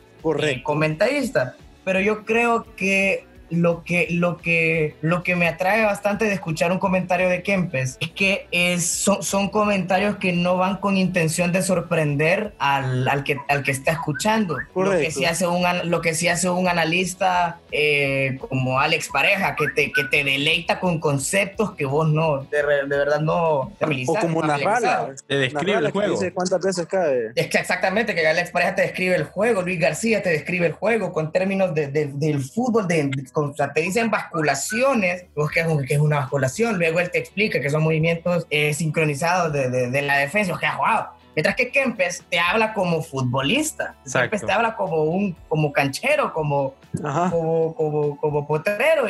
[0.41, 1.55] eh, comentarista.
[1.85, 6.71] Pero yo creo que lo que, lo, que, lo que me atrae bastante de escuchar
[6.71, 11.51] un comentario de Kempes es que es, son, son comentarios que no van con intención
[11.51, 14.57] de sorprender al, al, que, al que está escuchando.
[14.75, 19.55] Lo que, sí hace un, lo que sí hace un analista eh, como Alex Pareja,
[19.55, 23.71] que te, que te deleita con conceptos que vos no, de, de verdad no...
[24.07, 25.09] O como Narrala.
[25.27, 26.13] Te describe el juego.
[26.13, 27.31] Dice cuántas veces cae.
[27.35, 30.73] Es que exactamente, que Alex Pareja te describe el juego, Luis García te describe el
[30.73, 35.99] juego con términos de, del fútbol, de o sea, te dicen basculaciones, vos que es,
[35.99, 40.57] una basculación, luego él te explica que son movimientos eh, sincronizados de, de, la defensa,
[40.59, 41.07] que wow,
[41.37, 43.93] Mientras que Kempes te habla como futbolista.
[44.11, 49.05] Kempes te habla como un como canchero, como, como, como, como, potrero.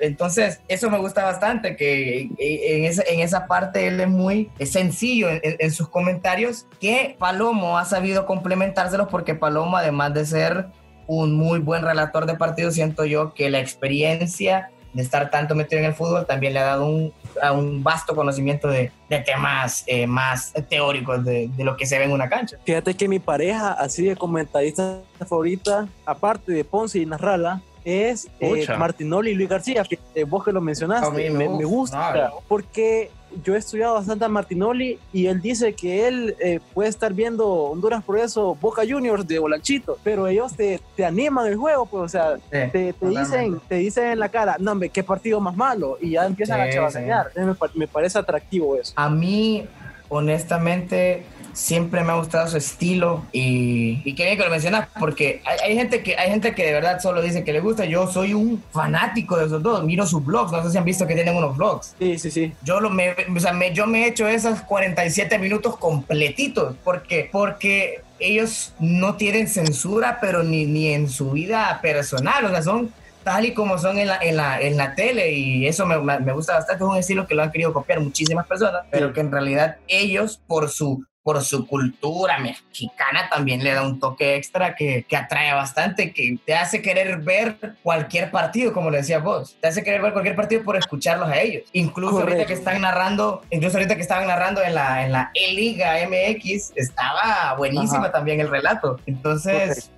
[0.00, 5.28] Entonces, eso me gusta bastante, que en esa, en esa parte él es muy sencillo
[5.28, 10.68] en, en sus comentarios, que Palomo ha sabido complementárselos porque Palomo, además de ser
[11.08, 15.80] un muy buen relator de partidos, siento yo que la experiencia de estar tanto metido
[15.80, 17.12] en el fútbol también le ha dado un,
[17.54, 22.04] un vasto conocimiento de, de temas eh, más teóricos de, de, lo que se ve
[22.04, 22.56] en una cancha.
[22.64, 28.66] Fíjate que mi pareja, así de comentarista favorita, aparte de Ponce y Narrala, es eh,
[28.78, 33.10] Martinoli y Luis García, que eh, vos que lo mencionaste, me, me, gusta, porque
[33.44, 37.46] yo he estudiado bastante a Martinoli y él dice que él eh, puede estar viendo
[37.48, 42.04] Honduras por eso Boca Juniors de Bolanchito, pero ellos te, te animan el juego, pues,
[42.04, 45.56] o sea, te, te dicen, te dicen en la cara, no, hombre, qué partido más
[45.56, 47.30] malo, y ya empiezan a chavaseñar.
[47.36, 48.92] Me, me parece atractivo eso.
[48.96, 49.66] A mí,
[50.08, 51.24] honestamente,
[51.58, 55.74] siempre me ha gustado su estilo y, y qué bien que lo mencionas porque hay,
[55.74, 57.84] gente que hay gente que de verdad solo dice que le gusta.
[57.84, 61.06] Yo soy un fanático de esos dos, miro sus blogs, no sé si han visto
[61.06, 61.96] que tienen unos blogs.
[61.98, 62.52] Sí, sí, sí.
[62.62, 67.28] Yo, lo me, o sea, me, yo me he hecho esos 47 minutos completitos porque,
[67.30, 72.92] porque ellos no tienen censura, pero ni, ni en su vida personal, o sea, son
[73.24, 76.32] tal y como son en la, en la, en la tele y eso me, me,
[76.32, 79.32] gusta bastante, es un estilo que lo han querido copiar muchísimas personas, pero que en
[79.32, 85.04] realidad ellos por su por su cultura mexicana también le da un toque extra que,
[85.06, 89.54] que, atrae bastante, que te hace querer ver cualquier partido, como le decía vos.
[89.60, 91.64] Te hace querer ver cualquier partido por escucharlos a ellos.
[91.74, 95.96] Incluso ahorita que están narrando, incluso ahorita que estaban narrando en la, en la E-Liga
[96.08, 98.98] MX, estaba buenísima también el relato.
[99.04, 99.92] Entonces,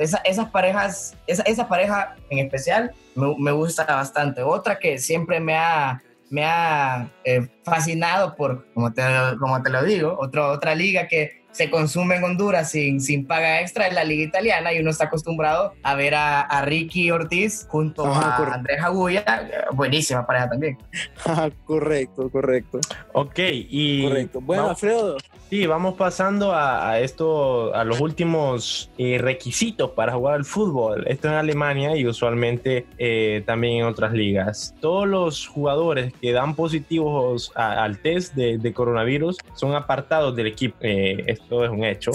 [0.00, 4.42] esa, esas parejas, esa, esa pareja en especial me, me gusta bastante.
[4.42, 9.02] Otra que siempre me ha me ha eh, fascinado por, como te,
[9.38, 13.62] como te lo digo, otro, otra liga que se consume en Honduras sin, sin paga
[13.62, 17.66] extra es la liga italiana y uno está acostumbrado a ver a, a Ricky Ortiz
[17.68, 19.24] junto a Andrés Agulla,
[19.72, 20.76] buenísima pareja también.
[21.64, 22.80] correcto, correcto.
[23.14, 24.02] Ok, y...
[24.02, 24.40] Correcto.
[24.42, 25.16] Bueno, Alfredo,
[25.48, 31.04] Sí, vamos pasando a, esto, a los últimos eh, requisitos para jugar al fútbol.
[31.06, 34.74] Esto en Alemania y usualmente eh, también en otras ligas.
[34.80, 40.76] Todos los jugadores que dan positivos al test de, coronavirus son apartados del equipo.
[40.80, 42.10] Eh, esto es un hecho.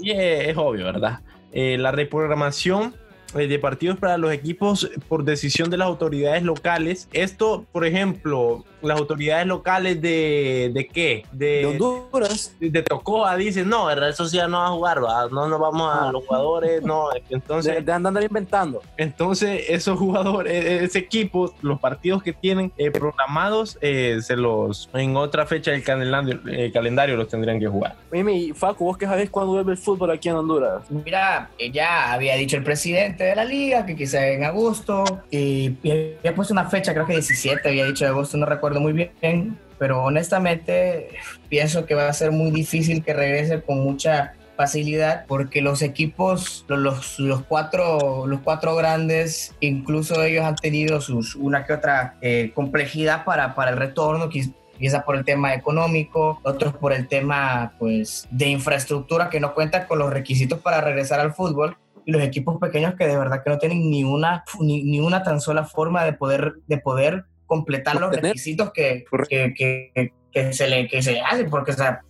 [0.00, 1.20] Y es, obvio, ¿verdad?
[1.52, 2.94] la reprogramación
[3.36, 7.08] de partidos para los equipos por decisión de las autoridades locales.
[7.12, 11.24] Esto, por ejemplo, las autoridades locales de, de qué?
[11.32, 12.56] De, Honduras.
[12.60, 16.08] De, Tocoa dicen, no, el Real Sociedad no va a jugar, no nos vamos a
[16.08, 16.12] ah.
[16.12, 17.08] los jugadores, no.
[17.28, 18.82] Entonces, de, andar inventando.
[18.96, 24.88] Entonces, esos jugadores, e, ese equipo, los partidos que tienen eh, programados, eh, se los,
[24.94, 27.96] en otra fecha del calendario, eh, calendario los tendrían que jugar.
[28.10, 30.82] Mimi, Facu, ¿vos qué sabés cuándo vuelve el fútbol aquí en Honduras?
[30.90, 36.34] Mira, ya había dicho el presidente de la liga que quizá en agosto, y había
[36.34, 40.02] puesto una fecha, creo que 17, había dicho de agosto, no recuerdo muy bien, pero
[40.02, 41.08] honestamente
[41.48, 46.64] pienso que va a ser muy difícil que regrese con mucha facilidad porque los equipos,
[46.68, 52.52] los, los, cuatro, los cuatro grandes, incluso ellos han tenido sus, una que otra eh,
[52.54, 58.26] complejidad para, para el retorno, quizás por el tema económico, otros por el tema pues,
[58.30, 62.58] de infraestructura que no cuentan con los requisitos para regresar al fútbol y los equipos
[62.58, 66.04] pequeños que de verdad que no tienen ni una, ni, ni una tan sola forma
[66.04, 71.50] de poder, de poder completar los requisitos que, que, que, se le, que se hacen,
[71.50, 72.02] porque o sea,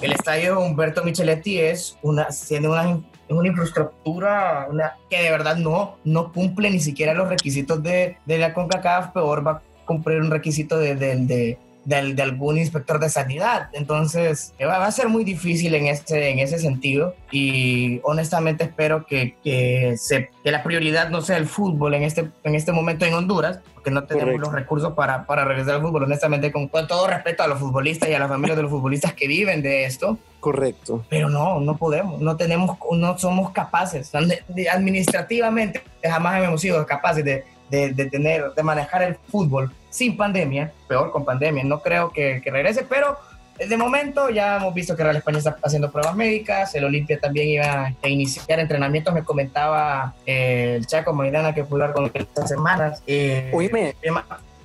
[0.00, 5.98] el estadio Humberto Micheletti es una, tiene una, una infraestructura una, que de verdad no,
[6.04, 10.30] no cumple ni siquiera los requisitos de, de la CONCACAF, peor va a cumplir un
[10.30, 11.58] requisito de, de, de
[11.96, 13.68] algún inspector de sanidad.
[13.72, 19.06] Entonces, va, va, a ser muy difícil en ese, en ese sentido y honestamente espero
[19.06, 23.04] que, que, se, que la prioridad no sea el fútbol en este, en este momento
[23.04, 26.86] en Honduras, porque no tenemos los recursos para, para regresar al fútbol, honestamente, con, con,
[26.86, 29.84] todo respeto a los futbolistas y a las familias de los futbolistas que viven de
[29.84, 30.18] esto.
[30.40, 31.04] Correcto.
[31.08, 37.44] Pero no, no podemos, no tenemos, no somos capaces, administrativamente jamás hemos sido capaces de
[37.70, 42.40] de, de, tener, de manejar el fútbol sin pandemia, peor con pandemia, no creo que,
[42.42, 43.18] que, regrese, pero
[43.58, 47.48] de momento ya hemos visto que Real España está haciendo pruebas médicas, el Olimpia también
[47.48, 53.02] iba a iniciar entrenamientos, me comentaba eh, el Chaco Maidana que pudo con estas semanas.
[53.06, 53.94] Eh, Oíme.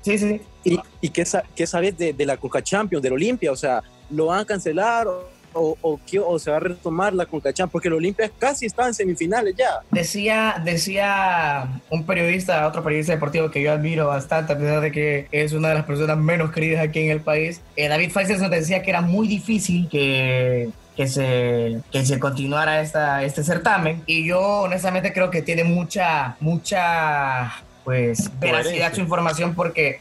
[0.02, 0.42] Sí, sí.
[0.64, 3.52] ¿Y, y qué, qué sabes de, de la Coca Champions, del Olimpia?
[3.52, 7.72] O sea, ¿lo van a cancelar o, o, se va a retomar la CONCACHAMP?
[7.72, 9.80] Porque el Olimpia casi está en semifinales ya.
[9.92, 15.28] Decía, decía un periodista, otro periodista deportivo que yo admiro bastante, a pesar de que
[15.32, 18.84] es una de las personas menos queridas aquí en el país, eh, David Faitelson decía
[18.84, 24.02] que era muy difícil que que se, que se continuara esta, este certamen.
[24.06, 27.52] Y yo honestamente creo que tiene mucha, mucha
[27.86, 30.00] pues veracidad su información porque,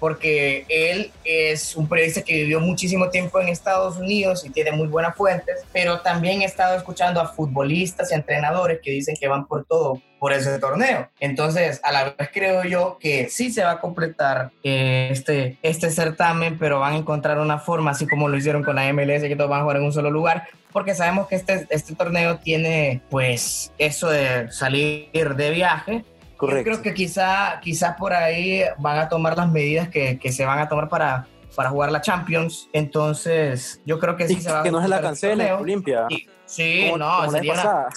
[0.00, 4.88] porque él es un periodista que vivió muchísimo tiempo en Estados Unidos y tiene muy
[4.88, 9.46] buenas fuentes, pero también he estado escuchando a futbolistas y entrenadores que dicen que van
[9.46, 11.08] por todo por ese torneo.
[11.20, 15.88] Entonces, a la vez creo yo que sí se va a completar eh, este, este
[15.88, 19.36] certamen, pero van a encontrar una forma, así como lo hicieron con la MLS, que
[19.36, 23.00] todos van a jugar en un solo lugar, porque sabemos que este, este torneo tiene
[23.08, 26.04] pues eso de salir de viaje
[26.40, 26.70] Correcto.
[26.70, 30.46] Yo creo que quizá, quizá por ahí van a tomar las medidas que, que se
[30.46, 32.70] van a tomar para, para jugar la Champions.
[32.72, 36.06] Entonces, yo creo que sí, se va que no se la cancele Olimpia.
[36.46, 37.88] Sí, no, sería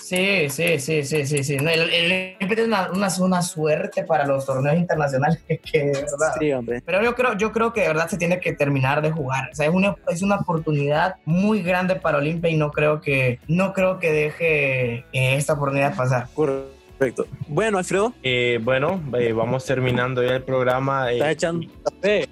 [0.00, 1.56] Sí, sí, sí, sí, sí, sí.
[1.56, 6.34] el, el, es una, una, una, suerte para los torneos internacionales que, verdad.
[6.40, 6.82] Sí, hombre.
[6.84, 9.50] Pero yo creo, yo creo que de verdad se tiene que terminar de jugar.
[9.52, 13.40] O sea, es una, es una oportunidad muy grande para Olimpia y no creo que,
[13.46, 16.28] no creo que deje eh, esta oportunidad pasar.
[16.34, 16.79] Correcto.
[17.00, 17.26] Perfecto.
[17.48, 18.12] Bueno, Alfredo.
[18.22, 21.10] Eh, bueno, eh, vamos terminando ya el programa.
[21.10, 21.66] Eh, echando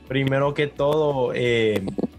[0.07, 1.31] Primero que todo,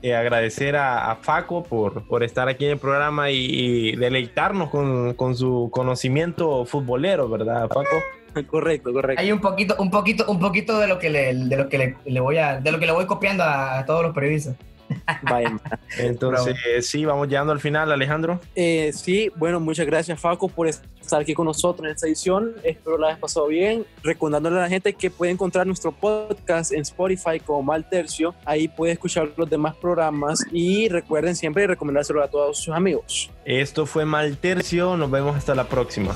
[0.04, 5.70] agradecer a, Faco por, por estar aquí en el programa y, deleitarnos con, con, su
[5.72, 7.98] conocimiento futbolero, ¿verdad, Faco?
[8.50, 9.22] Correcto, correcto.
[9.22, 12.20] Hay un poquito, un poquito, un poquito de lo que le, de lo que le,
[12.20, 14.56] voy a, de lo que le voy copiando a todos los periodistas.
[15.98, 16.56] Entonces,
[16.88, 18.40] sí, vamos llegando al final, Alejandro.
[18.56, 22.54] Eh, sí, bueno, muchas gracias, Faco, por estar aquí con nosotros en esta edición.
[22.64, 23.86] Espero la hayas pasado bien.
[24.04, 28.36] Recordándole a la gente que puede encontrar nuestro podcast en Spotify como Mal Tercio.
[28.46, 33.30] Ahí puede escuchar los demás programas y recuerden siempre recomendárselo a todos sus amigos.
[33.46, 34.98] Esto fue Mal Tercio.
[34.98, 36.16] Nos vemos hasta la próxima.